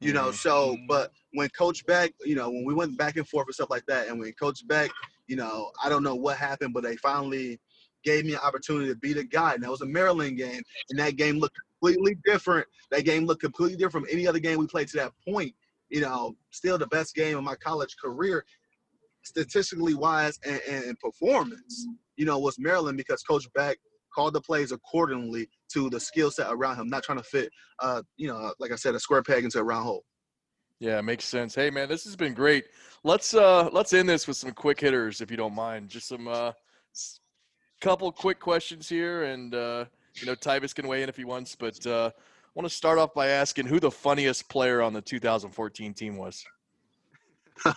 [0.01, 0.88] You know, so Mhm.
[0.88, 3.86] but when Coach Beck, you know, when we went back and forth and stuff like
[3.86, 4.90] that, and when Coach Beck,
[5.26, 7.59] you know, I don't know what happened, but they finally
[8.05, 9.55] gave me an opportunity to be the guy.
[9.55, 12.66] And that was a Maryland game, and that game looked completely different.
[12.90, 15.55] That game looked completely different from any other game we played to that point.
[15.88, 18.44] You know, still the best game of my college career,
[19.27, 21.87] statistically wise and, and performance.
[22.16, 23.77] You know, was Maryland because Coach Beck
[24.14, 27.51] called the plays accordingly to the skill set around him, not trying to fit,
[27.81, 30.05] uh, you know, like I said, a square peg into a round hole.
[30.79, 31.55] Yeah, makes sense.
[31.55, 32.66] Hey man, this has been great.
[33.03, 35.89] Let's uh let's end this with some quick hitters if you don't mind.
[35.89, 36.53] Just some uh
[37.81, 41.57] couple quick questions here and uh you know Tyvis can weigh in if he wants,
[41.57, 45.01] but uh I want to start off by asking who the funniest player on the
[45.01, 46.45] 2014 team was.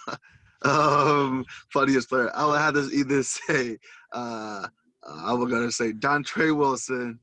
[0.64, 2.32] Um, funniest player.
[2.36, 3.78] I would have to either say,
[4.14, 4.68] uh,
[5.07, 7.20] I was gonna say Dontre Wilson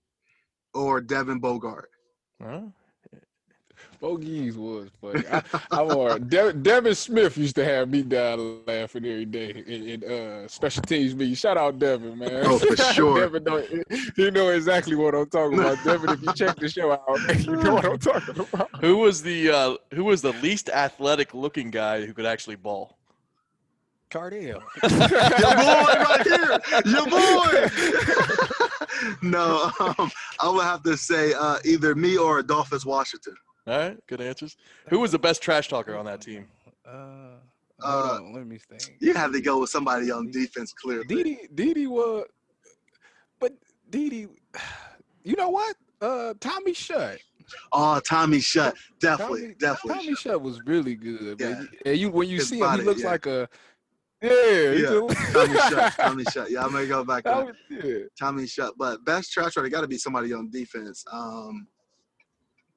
[0.74, 1.90] or Devin Bogart.
[2.42, 2.62] Huh?
[4.00, 5.24] Bogies was funny.
[5.30, 6.28] I, I'm all right.
[6.28, 10.82] De- Devin Smith used to have me down laughing every day in, in uh, special
[10.82, 11.34] teams meeting.
[11.34, 12.44] Shout out Devin, man.
[12.46, 13.20] Oh, for sure.
[13.20, 13.62] Devin know,
[14.14, 15.82] he know exactly what I'm talking about.
[15.84, 18.70] Devin, if you check the show out, you know what I'm talking about.
[18.80, 22.95] Who was the uh who was the least athletic looking guy who could actually ball?
[24.10, 24.62] Cardale.
[24.82, 26.60] Your boy right here.
[26.86, 27.68] Your boy.
[29.22, 33.34] no, um, I would have to say uh, either me or Adolphus Washington.
[33.66, 34.56] All right, good answers.
[34.88, 36.46] Who was the best trash talker on that team?
[36.86, 37.36] Uh,
[37.82, 38.96] Uh, on, let me think.
[39.00, 41.04] You have to go with somebody on defense, clearly.
[41.06, 42.24] Didi, Didi was,
[43.40, 43.52] but
[43.90, 44.28] Didi,
[45.24, 45.76] you know what?
[46.00, 47.18] Uh, Tommy Schutt.
[47.72, 48.74] Oh, Tommy Schutt.
[49.00, 50.04] Definitely, Tommy, definitely.
[50.04, 51.50] Tommy Schutt was really good, Yeah.
[51.50, 51.68] man.
[51.84, 53.10] And you when you His see him, he looks yeah.
[53.10, 53.48] like a
[54.22, 54.88] yeah, Yeah,
[55.32, 55.96] Tommy Schutt.
[55.96, 56.50] Tommy Schutt.
[56.50, 57.24] Yeah, I may go back.
[57.24, 57.98] That on was- yeah.
[58.18, 58.72] Tommy Schutt.
[58.78, 61.04] But best trash talker got to be somebody on defense.
[61.12, 61.66] Um,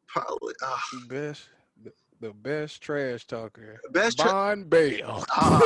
[0.07, 0.53] probably.
[0.63, 1.49] Uh, The best,
[1.83, 3.79] the, the best trash talker.
[3.91, 5.23] best tra- Vonn Bell.
[5.31, 5.59] Ah,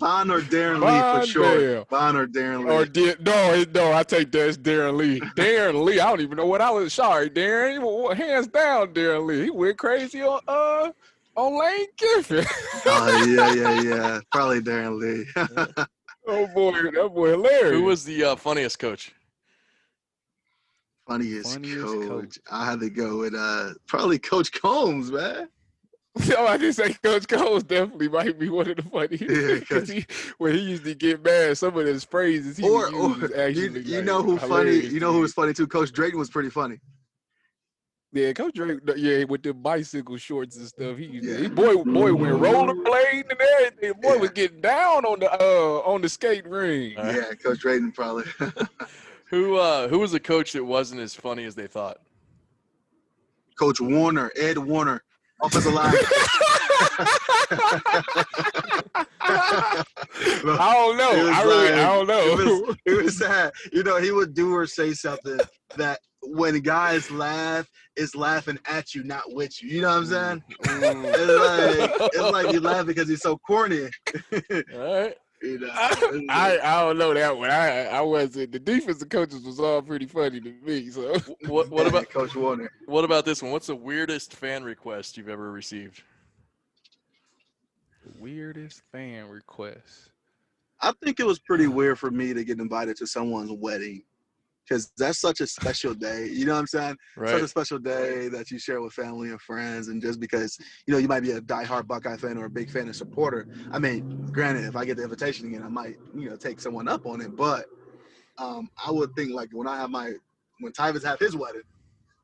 [0.00, 1.84] Vonn or Darron Lee for sure.
[1.84, 1.86] Bell.
[1.86, 2.74] Vonn or Darron Lee.
[2.74, 5.20] Or did no, no, I take that as Darron Lee.
[5.36, 6.92] Darron Lee, I don't even know what I was.
[6.92, 8.14] Sorry, Darron.
[8.16, 9.44] Hands down, Darron Lee.
[9.44, 10.90] He went crazy on uh
[11.36, 12.44] on Lane Kiffin.
[12.86, 14.20] oh yeah, yeah, yeah.
[14.30, 15.26] Probably Darron Lee.
[16.26, 17.72] oh boy, that boy hilarious.
[17.72, 19.12] Who was the uh, funniest coach?
[21.06, 22.08] Funniest, Funniest coach.
[22.08, 22.38] coach.
[22.50, 25.48] I had to go with uh probably Coach Coombs, man.
[26.28, 29.22] No, I didn't say Coach Coles definitely might be one of the funniest.
[29.24, 30.06] Yeah, because he,
[30.38, 33.56] when he used to get mad, some of his phrases he Or, or use was
[33.56, 34.76] you, you like, know who funny?
[34.76, 35.66] You know who was funny too?
[35.66, 36.78] Coach Drayton was pretty funny.
[38.14, 38.78] Yeah, Coach Drake.
[38.96, 40.96] Yeah, with the bicycle shorts and stuff.
[40.96, 41.36] He, Yeah.
[41.38, 43.92] he boy, boy went rollerblading and everything.
[44.00, 46.96] Boy was getting down on the uh on the skate ring.
[46.96, 47.16] All right.
[47.16, 48.24] Yeah, Coach Drayton probably.
[49.30, 51.98] Who uh who was the coach that wasn't as funny as they thought?
[53.58, 55.02] Coach Warinner, Ed Warinner,
[55.42, 55.92] offensive line.
[59.26, 59.84] I
[60.74, 61.10] don't know.
[61.32, 62.20] I really, like- I don't know.
[62.20, 63.52] it was, it was sad.
[63.72, 65.38] You know, he would do or say something
[65.76, 69.68] that when guys laugh, it's laughing at you, not with you.
[69.70, 70.42] You know what I'm saying?
[70.62, 71.04] Mm.
[71.06, 73.84] It's like it's like you laugh because he's so corny.
[73.84, 75.16] All right.
[75.42, 77.50] You know, I, I don't know that one.
[77.50, 78.50] I I wasn't.
[78.52, 80.88] The defensive coaches was all pretty funny to me.
[80.88, 82.70] So What what about Coach Warinner?
[82.86, 83.52] what about this one?
[83.52, 86.02] What's the weirdest fan request you've ever received?
[88.18, 90.10] weirdest fan request.
[90.80, 94.02] I think it was pretty weird for me to get invited to someone's wedding
[94.66, 96.28] because that's such a special day.
[96.28, 96.96] You know what I'm saying?
[97.16, 97.30] Right.
[97.30, 100.92] Such a special day that you share with family and friends, and just because you
[100.92, 103.46] know you might be a diehard Buckeye fan or a big fan and supporter.
[103.72, 106.88] I mean, granted, if I get the invitation again, I might you know take someone
[106.88, 107.66] up on it, but
[108.38, 110.12] um, I would think like when I have my
[110.60, 111.62] when Tyvis have his wedding,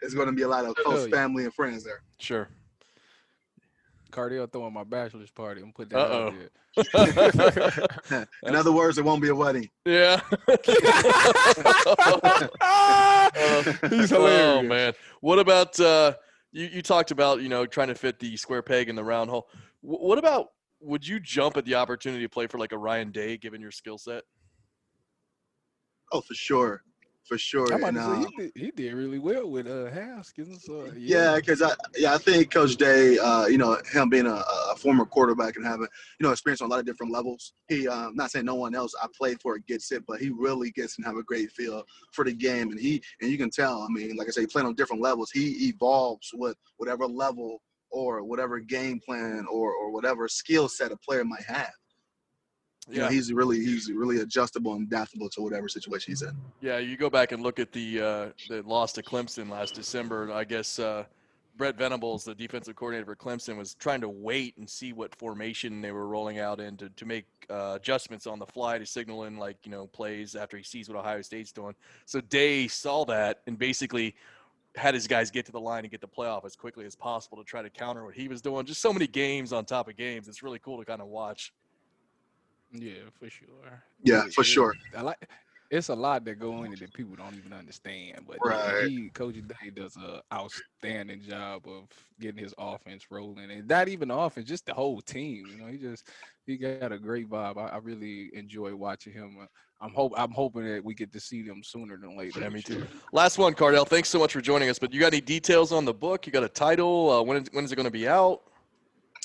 [0.00, 1.16] it's going to be a lot of close Hell yeah.
[1.16, 2.02] family and friends there.
[2.18, 2.48] Sure.
[4.10, 5.60] Cardale throwing my bachelor's party.
[5.62, 6.28] and put that Uh-oh.
[6.28, 6.34] out
[8.12, 8.26] there.
[8.44, 9.68] In other words, it won't be a wedding.
[9.84, 10.20] yeah.
[13.88, 14.58] He's hilarious.
[14.58, 14.92] Oh man.
[15.20, 16.14] What about uh
[16.52, 19.30] you, you talked about, you know, trying to fit the square peg in the round
[19.30, 19.48] hole.
[19.82, 20.48] Wh- what about
[20.80, 23.70] would you jump at the opportunity to play for like a Ryan Day given your
[23.70, 24.24] skill set?
[26.12, 26.82] Oh, for sure,
[27.30, 27.72] for sure.
[27.72, 30.64] And, to uh, he did, he did really well with uh Haskins.
[30.64, 34.42] So, Yeah, because I yeah I think Coach Day, uh, you know, him being a,
[34.72, 35.86] a former quarterback and having
[36.18, 37.52] you know experience on a lot of different levels.
[37.68, 40.72] He, um, not saying no one else I played for gets it, but he really
[40.72, 43.82] gets and have a great feel for the game, and he and you can tell.
[43.82, 47.62] I mean, like I say, playing on different levels, he evolves with whatever level
[47.92, 51.70] or whatever game plan or or whatever skill set a player might have.
[52.90, 56.36] You know, he's really he's really adjustable and adaptable to whatever situation he's in.
[56.60, 60.32] Yeah, you go back and look at the uh, the loss to Clemson last December.
[60.32, 61.04] I guess uh,
[61.56, 65.82] Brent Venables, the defensive coordinator for Clemson, was trying to wait and see what formation
[65.82, 69.24] they were rolling out in to, to make uh, adjustments on the fly to signal
[69.24, 71.74] in like you know plays after he sees what Ohio State's doing.
[72.06, 74.16] So Day saw that and basically
[74.76, 77.38] had his guys get to the line and get the playoff as quickly as possible
[77.38, 78.64] to try to counter what he was doing.
[78.64, 80.28] Just so many games on top of games.
[80.28, 81.52] It's really cool to kind of watch.
[82.72, 83.82] Yeah, for sure.
[84.02, 84.74] Yeah, It- for it- sure.
[84.96, 85.28] I like.
[85.70, 88.24] It's a lot that go into that people don't even understand.
[88.26, 88.88] But Right.
[88.88, 91.84] he, Coach Day does a outstanding job of
[92.18, 95.46] getting his offense rolling, and not even the offense, just the whole team.
[95.46, 96.08] You know, he just
[96.44, 97.56] he got a great vibe.
[97.56, 99.36] I, I really enjoy watching him.
[99.40, 99.46] Uh,
[99.80, 102.40] I'm hope I'm hoping that we get to see them sooner than later.
[102.40, 102.84] Yeah, me too.
[103.12, 103.86] Last one, Cardale.
[103.86, 104.80] Thanks so much for joining us.
[104.80, 106.26] But you got any details on the book?
[106.26, 107.10] You got a title?
[107.12, 108.42] Uh, when is, when is it going to be out?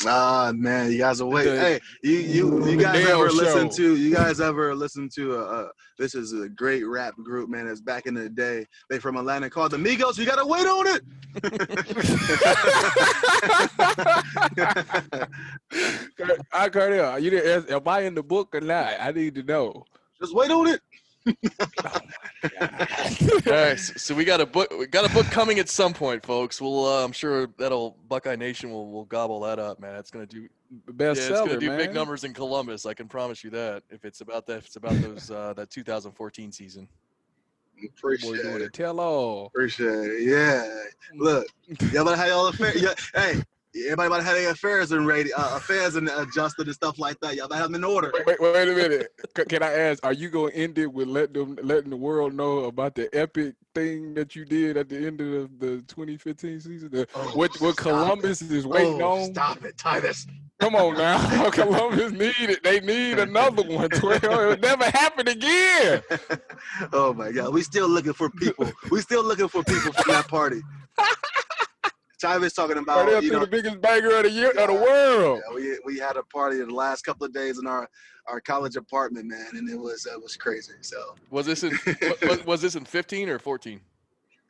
[0.03, 1.53] Ah man, you guys are waiting.
[1.53, 3.75] The- hey, you you you guys ever listen Show.
[3.77, 5.67] to you guys ever listen to uh, uh
[5.97, 7.65] this is a great rap group, man.
[7.67, 8.65] It's back in the day.
[8.89, 10.17] They from Atlanta called the Migos.
[10.17, 11.01] You gotta wait on it.
[16.51, 18.93] I Cardale, you didn't ask, am I in the book or not?
[18.99, 19.85] I need to know.
[20.19, 20.81] Just wait on it.
[21.27, 21.33] Oh.
[22.43, 24.71] All right, s- so we got a book.
[24.77, 26.61] We got a book coming at some point, folks.
[26.61, 26.85] We'll.
[26.85, 29.95] Uh, I'm sure that'll Buckeye Nation will will gobble that up, man.
[29.95, 30.47] It's gonna do.
[30.97, 31.77] Yeah, it's gonna do man.
[31.77, 32.85] big numbers in Columbus.
[32.85, 33.83] I can promise you that.
[33.89, 36.87] If it's about that, if it's about those uh, that 2014 season.
[37.97, 38.73] Appreciate doing it.
[38.73, 39.47] tell all.
[39.47, 40.21] Appreciate it.
[40.23, 40.83] Yeah.
[41.15, 41.47] Look,
[41.91, 42.81] y'all better have y'all affairs.
[42.81, 43.41] Yeah, hey,
[43.89, 47.35] everybody have their affairs and ready, uh, affairs and adjusted and stuff like that.
[47.35, 48.11] Y'all have them in order.
[48.13, 49.07] Wait, wait, wait a minute.
[49.49, 50.05] Can I ask?
[50.05, 53.09] Are you going to end it with let them letting the world know about the
[53.13, 56.89] epic thing that you did at the end of the 2015 season?
[56.91, 59.33] The, Oh, what what Columbus is waiting oh, on?
[59.33, 60.27] Stop it, Tyvis.
[60.59, 62.63] Come on now, Columbus need it.
[62.63, 63.89] They need another one.
[63.89, 64.23] 12.
[64.23, 66.01] It'll never happen again.
[66.93, 68.71] oh my God, we still looking for people.
[68.89, 70.61] we still looking for people from that party.
[72.25, 75.41] Tyvis talking about up you know the biggest banger of the year of the world.
[75.47, 77.87] yeah, we we had a party the last couple of days in our
[78.27, 80.73] our college apartment, man, and it was it was crazy.
[80.81, 81.77] So Was this in
[82.23, 83.79] was, was this in 15 or 14?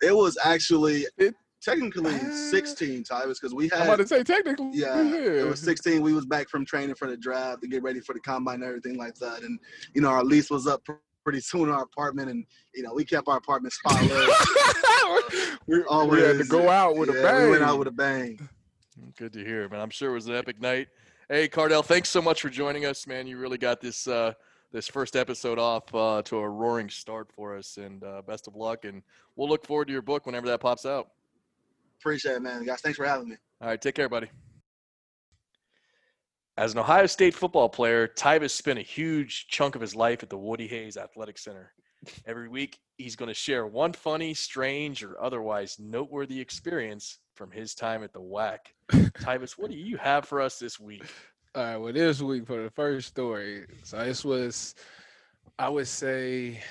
[0.02, 2.50] it was actually It- technically Ah.
[2.52, 4.70] 16 Tyvis because we I'm had about to say technically.
[4.74, 6.02] Yeah, it was 16.
[6.04, 8.64] We was back from training for the draft to get ready for the combine and
[8.66, 9.42] everything like that.
[9.42, 9.60] And
[9.96, 10.94] you know, our lease was up pr-
[11.26, 14.12] pretty soon our apartment, and you know, we kept our apartment spotless.
[15.68, 17.46] we, we had to go out with a bang.
[17.46, 18.48] We went out with a bang.
[19.18, 19.82] Good to hear, man.
[19.82, 20.88] I'm sure it was an epic night.
[21.28, 23.28] Hey, Cardale, thanks so much for joining us, man.
[23.28, 24.34] You really got this uh,
[24.72, 28.56] this first episode off uh, to a roaring start for us, and uh, best of
[28.56, 28.86] luck.
[28.86, 29.02] And
[29.36, 31.10] we'll look forward to your book whenever that pops out.
[32.00, 32.64] Appreciate it, man.
[32.64, 33.36] Guys, thanks for having me.
[33.62, 34.30] All right, take care, buddy.
[36.58, 40.30] As an Ohio State football player, Tyvis spent a huge chunk of his life at
[40.30, 41.74] the Woody Hayes Athletic Center.
[42.26, 47.76] Every week, he's going to share one funny, strange, or otherwise noteworthy experience from his
[47.76, 48.60] time at the WHAC.
[49.20, 51.04] Tyvis, what do you have for us this week?
[51.56, 53.66] All right, well, this week for the first story.
[53.84, 54.76] So this was,
[55.60, 56.62] I would say,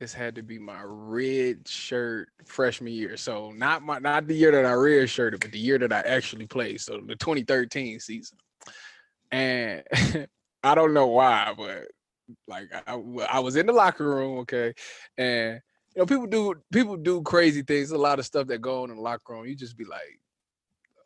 [0.00, 3.16] this had to be my red shirt freshman year.
[3.16, 6.00] So not my not the year that I red shirted, but the year that I
[6.00, 6.80] actually played.
[6.80, 8.36] So the 2013 season.
[9.32, 9.82] And
[10.62, 11.88] I don't know why, but
[12.46, 14.74] like I was in the locker room, okay,
[15.18, 15.60] and
[15.94, 17.90] you know people do people do crazy things.
[17.90, 19.46] A lot of stuff that go on in the locker room.
[19.46, 20.20] You just be like,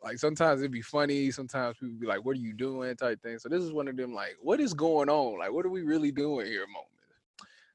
[0.03, 3.39] like sometimes it'd be funny, sometimes people be like, "What are you doing?" type thing.
[3.39, 5.39] So this is one of them like, "What is going on?
[5.39, 6.91] Like, what are we really doing here?" Moment.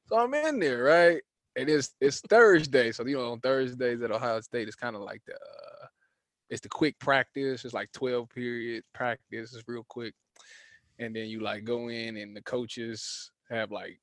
[0.05, 1.21] So I'm in there, right?
[1.55, 5.01] And it's it's Thursday, so you know on Thursdays at Ohio State, it's kind of
[5.01, 5.87] like the uh,
[6.49, 7.65] it's the quick practice.
[7.65, 9.53] It's like 12 period practice.
[9.53, 10.13] It's real quick,
[10.99, 13.99] and then you like go in and the coaches have like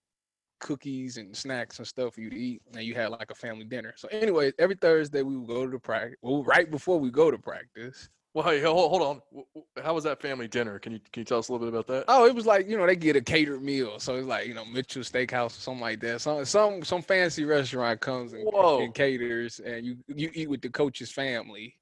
[0.61, 3.65] cookies and snacks and stuff for you to eat, and you had like a family
[3.65, 3.95] dinner.
[3.97, 6.17] So anyway, every Thursday we would go to the practice.
[6.23, 9.45] Well, right before we go to practice, Well, hey, hold, hold on.
[9.83, 10.79] How was that family dinner?
[10.79, 12.05] Can you can you tell us a little bit about that?
[12.09, 14.55] Oh, it was like you know they get a catered meal, so it's like you
[14.55, 16.21] know Mitchell Steakhouse or something like that.
[16.21, 20.71] Some some some fancy restaurant comes and, and caters, and you you eat with the
[20.71, 21.75] coach's family,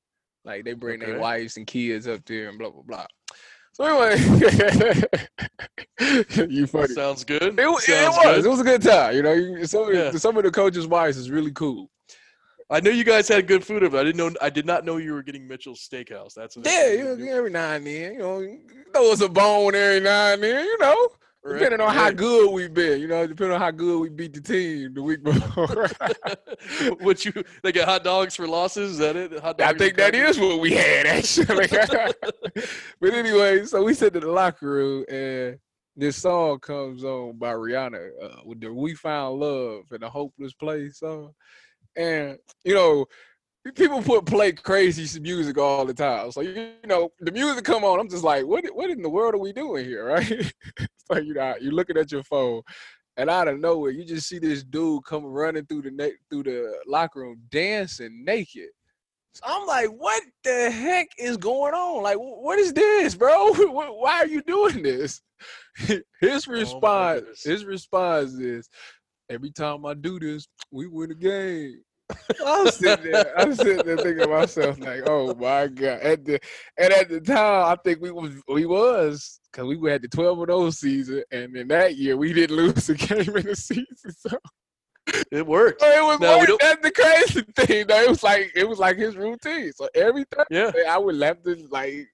[0.44, 1.11] like they bring Okay.
[1.11, 3.06] their wives and kids up there and blah blah blah.
[3.81, 5.07] So anyway,
[6.49, 6.89] you funny.
[6.95, 7.59] Sounds good.
[7.59, 8.24] It, wa- it Sounds was.
[8.24, 8.45] good.
[8.45, 9.14] It was a good time.
[9.14, 10.11] You know, you, some of Yeah.
[10.11, 11.89] the, some of the coaches' wives is really cool.
[12.70, 14.31] I knew you guys had good food, but I didn't know.
[14.43, 16.35] I did not know you were getting Mitchell's Steakhouse.
[16.35, 18.59] That's Yeah, you know, every now and then, you know,
[18.93, 21.09] throw us a bone every now and then, you know.
[21.45, 24.34] Right, Depending on how good we've been, you know, depending on how good we beat
[24.34, 25.89] the team the week before.
[27.01, 27.32] Would you?
[27.62, 28.93] They get hot dogs for losses.
[28.93, 29.39] Is that it?
[29.39, 31.68] Hot I think that is what we had actually.
[33.01, 35.59] but anyway, so we sit in the locker room and
[35.97, 40.55] this song comes on by Rihanna uh, with the "We Found Love" and the "Hopeless
[40.55, 41.34] Place" song.
[41.97, 43.07] And you know,
[43.74, 46.30] people put play crazy music all the time.
[46.32, 49.34] So you know, the music come on, I'm just like, what what in the world
[49.34, 50.52] are we doing here, right?
[51.11, 52.62] like you know, you're looking at your phone,
[53.16, 56.44] and out of nowhere, you just see this dude come running through the na- through
[56.44, 58.68] the locker room dancing naked.
[59.34, 62.02] So I'm like, what the heck is going on?
[62.02, 63.52] Like, what is this, bro?
[63.52, 65.20] Why are you doing this?
[66.20, 67.44] His oh response, goodness.
[67.44, 68.68] his response is,
[69.30, 71.82] every time I do this, we win a game.
[72.44, 76.00] I'm sitting there, I'm sitting there thinking to myself, like, oh my god.
[76.00, 76.40] At the
[76.78, 80.38] and at the time, I think we was we was because we had the 12
[80.38, 83.56] of oh those season, and in that year we didn't lose a game in the
[83.56, 83.86] season.
[84.16, 84.30] So
[85.32, 85.82] It worked.
[85.82, 87.86] it was No, that's the crazy thing.
[87.86, 88.02] Though.
[88.02, 89.72] It was like it was like his routine.
[89.72, 90.70] So every Yeah.
[90.70, 92.09] Thursday, I would left it like.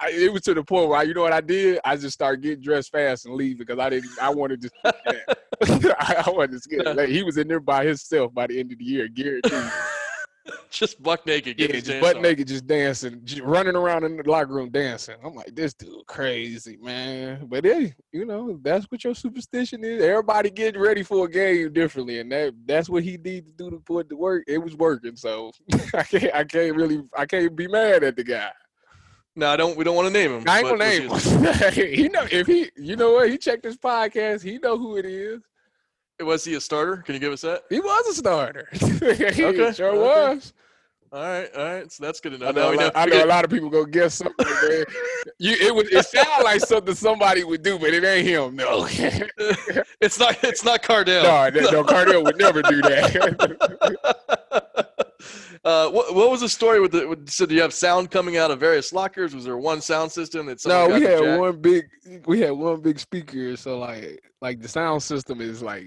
[0.00, 1.80] I, it was to the point where you know what I did?
[1.84, 4.10] I just started getting dressed fast and leave because I didn't.
[4.20, 4.70] I wanted to.
[4.84, 6.96] I, I wanted to get.
[6.96, 9.52] Like, he was in there by himself by the end of the year, guaranteed.
[10.70, 11.58] just buck naked.
[11.58, 12.22] Yeah, getting just butt on.
[12.22, 15.16] naked, just dancing, just running around in the locker room dancing.
[15.24, 17.46] I'm like, this dude crazy, man.
[17.46, 20.02] But hey, you know, that's what your superstition is.
[20.02, 23.70] Everybody getting ready for a game differently, and that that's what he needed to do
[23.70, 24.44] to put to work.
[24.46, 25.52] It was working, so
[25.94, 28.50] I can't I can't really I can't be mad at the guy.
[29.36, 29.76] No, I don't.
[29.76, 30.44] We don't want to name him.
[30.46, 31.72] I ain't gonna name him.
[31.72, 33.30] he know if he, you know what?
[33.30, 34.42] He checked his podcast.
[34.42, 35.40] He know who it is.
[36.20, 36.98] Was he a starter?
[36.98, 37.64] Can you give us that?
[37.68, 38.68] He was a starter.
[38.72, 39.98] he Okay, sure okay.
[39.98, 40.52] was.
[41.12, 41.92] All right, all right.
[41.92, 42.50] So that's good enough.
[42.50, 44.46] I know, a lot, I know a lot of people go guess something.
[44.46, 44.84] Man.
[45.38, 48.54] You, it was it sounded like something somebody would do, but it ain't him.
[48.54, 48.86] No,
[50.00, 50.36] it's not.
[50.44, 51.52] It's not Cardale.
[51.54, 54.63] no, no, Cardale would never do that.
[55.64, 57.08] Uh, what, what was the story with the?
[57.08, 59.34] With, so do you have sound coming out of various lockers?
[59.34, 60.64] Was there one sound system that?
[60.66, 61.84] no, we had one big,
[62.26, 63.56] we had one big speaker.
[63.56, 65.86] So like, like the sound system is like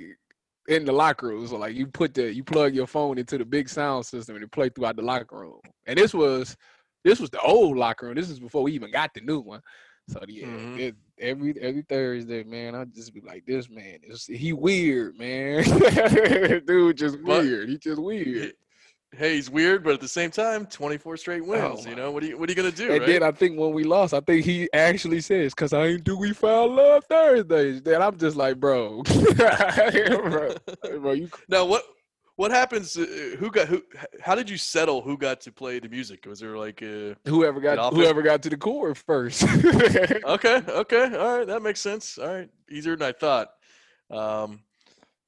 [0.68, 1.46] in the locker room.
[1.48, 4.44] So like, you put the, you plug your phone into the big sound system and
[4.44, 5.60] it play throughout the locker room.
[5.86, 6.58] And this was,
[7.04, 8.16] this was the old locker room.
[8.16, 9.62] This is before we even got the new one.
[10.10, 10.80] So yeah, Mhm.
[10.80, 15.64] it, every every Thursday, man, I just be like, this man is he weird, man.
[16.66, 17.70] Dude, just weird.
[17.70, 18.54] He just weird.
[19.18, 21.86] Hey, he's weird, but at the same time, 24 straight wins.
[21.86, 22.22] my you know what?
[22.22, 22.92] Are you What are you gonna do?
[22.92, 23.08] And right?
[23.08, 26.18] then I think when we lost, I think he actually says, "Cause I ain't do
[26.18, 29.02] we found love Thursdays." Then I'm just like, bro,
[29.36, 30.56] bro,
[31.00, 31.84] bro, you Now what?
[32.36, 32.96] What happens?
[32.96, 33.82] Uh, who got who?
[34.22, 36.26] How did you settle who got to play the music?
[36.28, 39.44] Was there like uh whoever got whoever got to the core first.
[39.44, 40.22] Okay,
[40.70, 42.20] okay, all right, that makes sense.
[42.20, 43.50] All right, easier than I thought.
[44.12, 44.60] Um,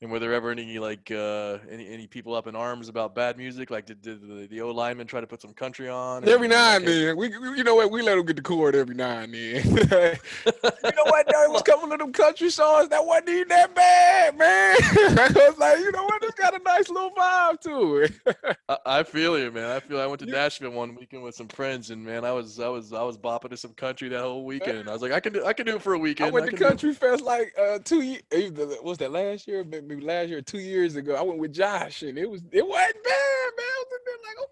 [0.02, 3.38] and were there ever any like uh, any any people up in arms about bad
[3.38, 3.70] music?
[3.70, 6.28] Like, did, did the, the O lineman try to put some country on?
[6.28, 8.76] every now and then, we, we- you know what, we let him get the cord
[8.76, 9.66] every now and then.
[9.66, 11.28] you know what?
[11.28, 14.76] There was a couple of them country songs that wasn't even that bad, man.
[14.82, 16.24] I was like, you know what?
[16.24, 18.58] It's got a nice little vibe to it.
[18.70, 19.70] I, I feel you, man.
[19.70, 20.00] I feel.
[20.00, 22.94] I went to Nashville one weekend with some friends, and man, I was I was
[22.94, 24.88] I was bopping to some country that whole weekend.
[24.90, 26.30] I was like, I can do I can do it for a weekend.
[26.30, 28.22] I went to do it Country Fest like uh two years.
[28.82, 29.64] Was that last year?
[29.64, 31.16] Maybe last year, two years ago.
[31.16, 33.66] I went with Josh, and it was it wasn't bad, man.
[33.68, 34.44] I was like,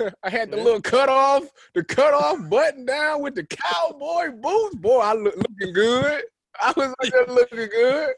[0.00, 0.10] okay.
[0.24, 0.62] I had the Yeah.
[0.64, 1.44] little cut off,
[1.74, 4.76] the cut off button down with the cowboy boots.
[4.76, 6.22] Boy, I look looking good.
[6.60, 8.14] I was like looking good.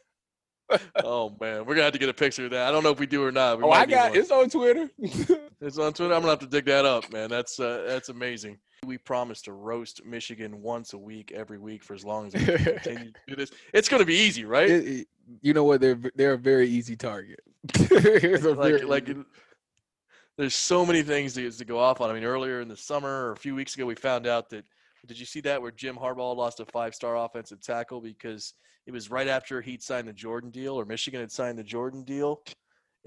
[1.04, 2.66] Oh man, we're gonna have to get a picture of that.
[2.66, 3.58] I don't know if we do or not.
[3.58, 4.90] We Oh, I got it's on Twitter.
[5.60, 6.12] It's on Twitter.
[6.12, 7.30] I'm gonna have to dig that up, man.
[7.30, 8.58] That's uh, that's amazing.
[8.86, 12.44] We promise to roast Michigan once a week, every week for as long as we
[12.44, 13.50] continue to do this.
[13.74, 14.70] It's gonna be easy, right?
[14.70, 15.08] It- it-
[15.42, 15.80] you know what?
[15.80, 17.40] They're they're a very easy target.
[18.54, 19.24] Like like easy-
[20.38, 22.10] there's so many things to, to go off on.
[22.10, 24.64] I mean, earlier in the summer or a few weeks ago, we found out that.
[25.06, 28.54] Did you see that where Jim Harbaugh lost a five-star offensive tackle because
[28.86, 32.02] it was right after he'd signed the Jordan deal or Michigan had signed the Jordan
[32.04, 32.42] deal,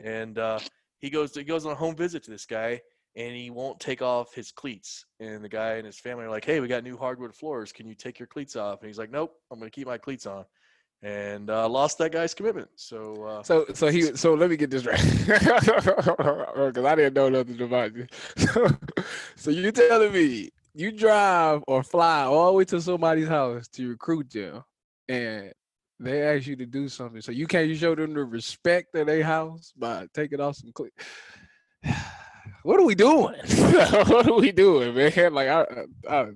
[0.04, 0.60] and uh,
[1.00, 2.82] he goes he goes on a home visit to this guy
[3.20, 5.06] and he won't take off his cleats.
[5.20, 7.74] And the guy and his family are like, "Hey, we got new hardwood floors.
[7.74, 9.98] Can you take your cleats off?" And he's like, "Nope, I'm going to keep my
[9.98, 10.46] cleats on."
[11.02, 12.70] And uh, lost that guy's commitment.
[12.76, 14.98] So uh, So so he so let me get this right
[15.28, 18.08] because I didn't know nothing about you.
[18.38, 18.68] So,
[19.36, 23.90] so you telling me you drive or fly all the way to somebody's house to
[23.90, 24.64] recruit them,
[25.10, 25.52] and
[26.00, 29.08] they ask you to do something, so you can't you show them the respect of
[29.08, 30.96] their house by taking off some cleats.
[32.70, 33.34] What are we doing?
[33.74, 35.12] what are we doing, man?
[35.34, 35.66] Like I,
[36.08, 36.28] I,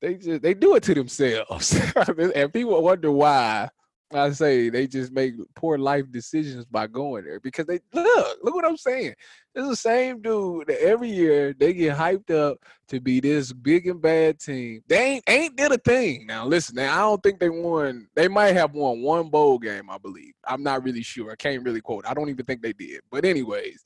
[0.00, 1.76] they just they do it to themselves,
[2.36, 3.68] and people wonder why.
[4.14, 8.54] I say they just make poor life decisions by going there because they look, look
[8.54, 9.14] what I'm saying.
[9.56, 13.88] It's the same dude that every year they get hyped up to be this big
[13.88, 14.82] and bad team.
[14.86, 16.26] They ain't ain't did a thing.
[16.28, 18.06] Now listen, now I don't think they won.
[18.14, 20.34] They might have won one bowl game, I believe.
[20.46, 21.32] I'm not really sure.
[21.32, 22.06] I can't really quote.
[22.06, 23.00] I don't even think they did.
[23.10, 23.82] But anyways,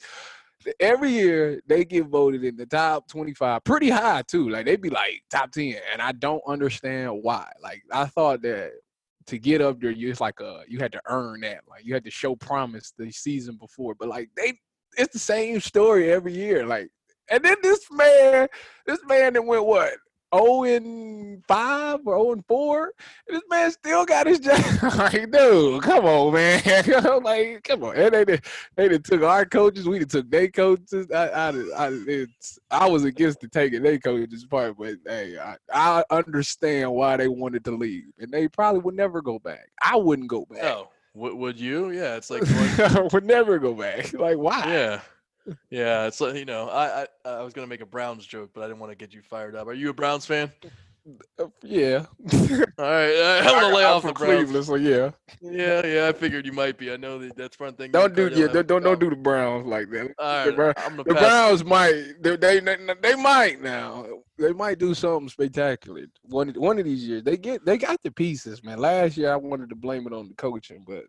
[0.78, 4.48] every year they get voted in the top 25 pretty high too.
[4.48, 7.50] Like they'd be like top 10 and i don't understand why.
[7.62, 8.72] Like i thought that
[9.26, 11.60] to get up there you it's like uh you had to earn that.
[11.68, 13.94] Like you had to show promise the season before.
[13.94, 14.58] But like they
[14.96, 16.66] it's the same story every year.
[16.66, 16.88] Like
[17.30, 18.48] and then this man
[18.86, 19.94] this man that went what
[20.34, 22.92] 0 and 5 or 0 and 4
[23.28, 24.60] and this man still got his job.
[24.96, 26.62] Like dude come on man.
[27.22, 27.96] Like come on.
[27.96, 28.40] And they,
[28.76, 31.06] they, took our coaches we took their coaches.
[31.12, 35.56] I, I, I, it's, I was against the taking their coaches part but hey I,
[35.72, 39.70] I understand why they wanted to leave and they probably would never go back.
[39.82, 40.62] I wouldn't go back.
[40.64, 41.90] Oh, would, would you?
[41.90, 42.42] Yeah, it's like
[43.12, 44.12] would never go back.
[44.12, 44.62] Like why?
[44.66, 45.00] Yeah.
[45.70, 48.62] Yeah, it's like you know, I, I I was gonna make a Browns joke, but
[48.62, 49.66] I didn't want to get you fired up.
[49.68, 50.52] Are you a Browns fan?
[51.38, 52.04] Uh, yeah
[52.78, 54.50] All right, I'm gonna lay I'm off the from Browns.
[54.50, 55.10] Cleveland so yeah
[55.40, 56.92] Yeah, yeah, I figured you might be.
[56.92, 57.90] I know that that's one thing.
[57.90, 60.74] don't do yeah don't don't, don't do the Browns like that All the right, Brown-
[60.76, 61.04] I'm The.
[61.04, 64.06] Browns might they, they they they might now.
[64.38, 66.04] They might do something spectacular.
[66.24, 67.22] One of- one of these years.
[67.24, 68.78] They get they got the pieces, man.
[68.78, 71.04] Last year I wanted to blame it on the coaching, but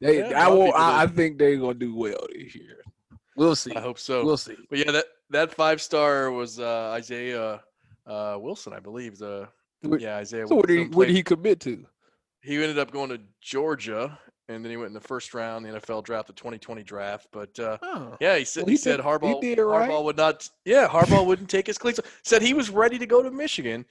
[0.00, 2.56] they Yeah, a I lot of will I, I think they're gonna do well this
[2.56, 2.82] year.
[3.40, 3.72] We'll see.
[3.74, 4.22] I hope so.
[4.22, 4.54] We'll see.
[4.68, 7.62] But yeah, that that five star was uh, Isaiah
[8.06, 9.16] uh, Wilson, I believe.
[9.16, 9.48] The
[9.98, 10.46] yeah, Isaiah.
[10.46, 11.86] So what did he what did he commit to?
[12.42, 14.18] he ended up going to Georgia,
[14.50, 17.28] and then he went in the first round, the NFL draft, the 2020 draft.
[17.32, 18.16] But uh, Oh.
[18.20, 19.88] yeah, he said Well, he, he said did- he Harbaugh did right.
[19.90, 20.46] Harbaugh would not.
[20.66, 21.98] Yeah, Harbaugh wouldn't take his cleats.
[22.24, 23.86] Said he was ready to go to Michigan,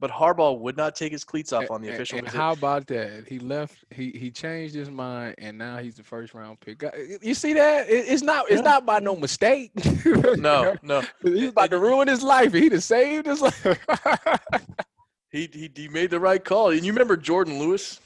[0.00, 2.36] but Harbaugh would not take his cleats off on the And- official and visit.
[2.38, 3.24] how about that?
[3.28, 3.76] He left.
[3.94, 6.82] He he changed his mind, and now he's the first round pick.
[7.22, 7.88] You see that?
[7.88, 8.46] It- it's not.
[8.50, 8.70] It's Yeah.
[8.72, 9.72] not by no mistake.
[10.36, 12.52] no, no, he's about to ruin his life.
[12.52, 13.64] He just saved his life.
[15.30, 16.70] he, he he made the right call.
[16.70, 18.00] And you remember Jourdan Lewis?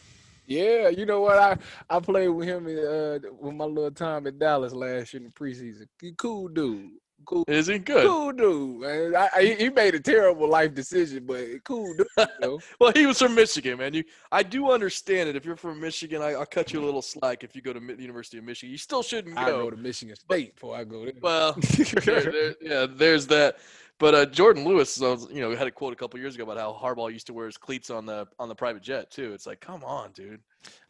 [0.47, 1.39] Yeah, you know what?
[1.39, 1.57] I
[1.89, 5.33] I played with him uh, with my little time in Dallas last year in the
[5.33, 5.87] preseason.
[6.01, 6.91] He cool dude.
[7.27, 8.07] Cool, Is he good?
[8.07, 8.81] cool dude.
[8.81, 9.15] Man.
[9.17, 12.07] I, I, he made a terrible life decision, but cool dude.
[12.19, 12.59] You know?
[12.81, 13.95] Well, he was from Michigan, man.
[13.95, 15.37] You, I do understand it.
[15.37, 17.45] If you're from Michigan, I, I'll cut you a little slack.
[17.45, 19.65] If you go to the University of Michigan, you still shouldn't I go.
[19.65, 21.15] go to Michigan State before I go there.
[21.21, 21.53] Well,
[22.05, 23.59] there- there- yeah, there's that.
[23.99, 26.73] But uh, Jourdan Lewis, you know, had a quote a couple years ago about how
[26.73, 29.35] Harbaugh used to wear his cleats on the on the private jet too.
[29.35, 30.41] It's like, come on, dude.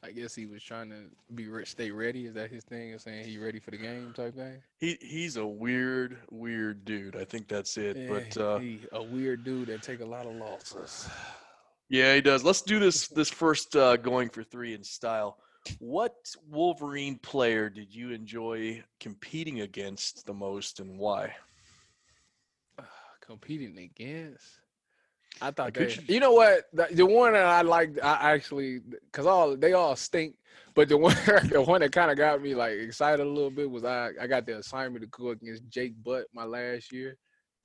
[0.02, 2.26] I guess he was trying to be stay ready.
[2.26, 2.90] Is that his thing?
[2.90, 4.62] Is saying he ready for the game type thing?
[4.78, 7.16] He he's a weird, weird dude.
[7.16, 8.08] I think that's it.
[8.08, 11.08] but uh, he a weird dude that take a lot of losses.
[11.88, 12.42] yeah, he does.
[12.42, 15.38] Let's do this this first uh, going for three in style.
[15.78, 16.14] What
[16.48, 21.34] Wolverine player did you enjoy competing against the most, and why?
[23.20, 24.60] competing against.
[25.40, 28.80] I thought could they, you know what the, the one that I liked, I actually
[28.80, 30.34] because all they all stink,
[30.74, 31.16] but the one
[31.50, 34.26] the one that kind of got me like excited a little bit was I I
[34.26, 37.16] got the assignment to go against Jake Butt my last year.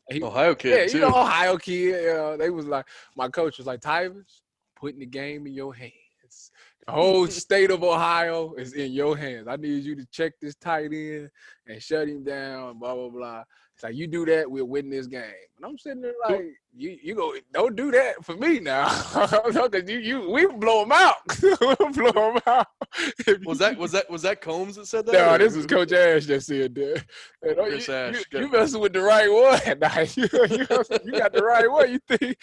[0.10, 2.10] He, Ohio yeah, kid you know Ohio kid.
[2.10, 2.86] Uh, they was like
[3.16, 4.42] my coach was like Tyvis,
[4.76, 6.52] putting the game in your hands.
[6.86, 9.48] The whole state of Ohio is in your hands.
[9.48, 11.32] I need you to check this tight end
[11.68, 12.80] and shut him down.
[12.80, 13.44] Blah blah blah.
[13.76, 15.24] It's like you do that, we'll win this game.
[15.58, 16.46] And I'm sitting there like,
[16.78, 18.88] you you go, don't do that for me now,
[19.54, 21.16] because you you we blow him out.
[21.42, 22.68] we'll blow him out.
[23.46, 25.14] Was that was that was that Coombs that said that?
[25.14, 27.04] no, or this is Coach Ash that said that.
[27.42, 29.80] And, oh, Chris you, Ash, you, you messing with the right one.
[29.80, 30.24] Nah, you,
[30.58, 31.92] you, got the right one.
[31.92, 32.38] You think?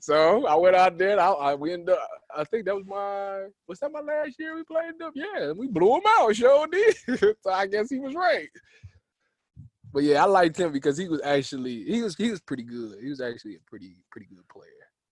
[0.00, 1.12] So I went out there.
[1.12, 2.08] And I, I we ended up.
[2.36, 3.46] I think that was my.
[3.68, 5.12] Was that my last year we played them?
[5.14, 6.34] Yeah, we blew them out.
[6.34, 6.96] Sure did.
[7.40, 8.48] so I guess he was right.
[9.96, 12.98] But yeah, I liked him because he was actually he was he was pretty good.
[13.02, 14.68] He was actually a pretty pretty good player.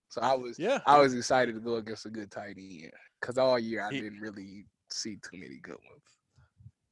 [0.09, 0.77] So I was Yeah.
[0.85, 4.01] I was excited to go against a good tight end because all year I He-
[4.01, 6.03] didn't really see too many good ones.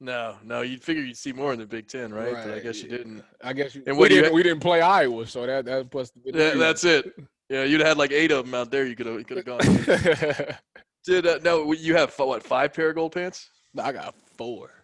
[0.00, 2.32] No, no, you'd figure you'd see more in the Big Ten, right?
[2.32, 3.22] But I Right, guess you didn't.
[3.44, 6.32] I guess you, And we didn't we didn't play Iowa, so that that plus the
[6.34, 7.14] Yeah, that's it.
[7.48, 8.86] Yeah, you'd have had like eight of them out there.
[8.86, 9.60] You could have you could have gone.
[11.06, 11.70] Did uh, no?
[11.70, 12.42] You have what?
[12.42, 13.48] Five pair of gold pants?
[13.78, 14.83] I got four.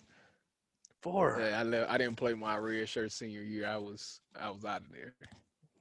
[1.01, 1.39] Four.
[1.40, 3.66] Yeah, I le- I didn't play my red shirt senior year.
[3.66, 5.14] I was I was out of there.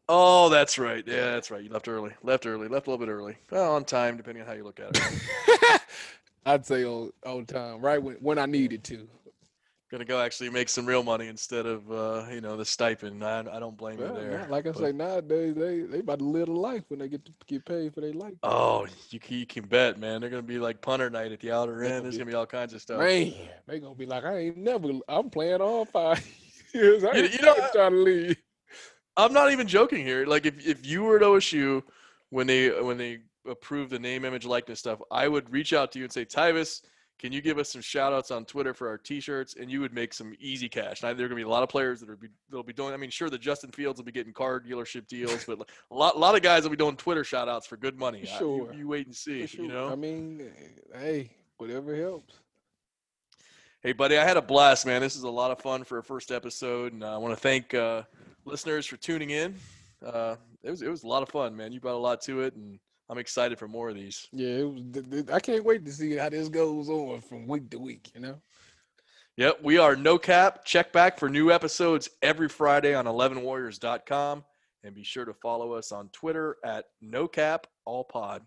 [0.07, 1.03] Oh, that's right.
[1.05, 1.61] Yeah, that's right.
[1.61, 2.11] You left early.
[2.23, 2.67] Left early.
[2.67, 3.35] Left a little bit early.
[3.51, 5.81] Well, on time, depending on how you look at it.
[6.45, 9.07] I'd say on on time, right when when I needed to.
[9.91, 13.23] Gonna go actually make some real money instead of uh, you know the stipend.
[13.23, 14.47] I, I don't blame Well, you there.
[14.47, 17.25] like I but- say, nowadays they they about to live the life when they get
[17.25, 18.35] to get paid for their life.
[18.43, 20.21] Oh, you can, you can bet, man.
[20.21, 22.05] They're gonna be like punter night at the outer end.
[22.05, 22.99] There's gonna be all kinds of stuff.
[22.99, 23.33] Man,
[23.67, 24.89] they gonna be like, I ain't never.
[25.07, 26.23] I'm playing all five
[26.73, 27.03] years.
[27.03, 28.37] I You- ain't you know, never trying to leave.
[29.17, 30.25] I'm not even joking here.
[30.27, 31.81] Like if, if you were at OSU
[32.29, 35.99] when they when they approved the name, image, likeness stuff, I would reach out to
[35.99, 36.81] you and say, Tyvis,
[37.19, 39.93] can you give us some shout outs on Twitter for our t-shirts and you would
[39.93, 41.03] make some easy cash.
[41.03, 42.71] Now, there are going to be a lot of players that are be, that'll be
[42.71, 45.59] doing I mean, sure the Justin Fields will be getting car dealership deals, but
[45.91, 48.25] a lot a lot of guys will be doing Twitter shout outs for good money.
[48.25, 48.73] For I- you- sure.
[48.73, 49.65] you, wait and see, sure.
[49.65, 49.89] you know.
[49.91, 50.49] I mean,
[50.97, 52.35] hey, whatever helps.
[53.81, 54.99] Hey, buddy, I had a blast, man.
[55.01, 57.73] This is a lot of fun for a first episode, and I want to thank
[57.73, 58.03] uh,
[58.43, 59.55] listeners for tuning in.
[60.05, 61.71] Uh, it was it was a lot of fun, man.
[61.71, 62.79] You brought a lot to it, and
[63.09, 64.27] I'm excited for more of these.
[64.31, 65.23] Yeah, it was.
[65.31, 68.11] I can't wait to see how this goes on from week to week.
[68.13, 68.41] You know.
[69.37, 70.65] Yep, we are No Cap.
[70.65, 74.43] Check back for new episodes every Friday on 11warriors.com,
[74.83, 78.43] and be sure to follow us on Twitter at No Cap All Pod.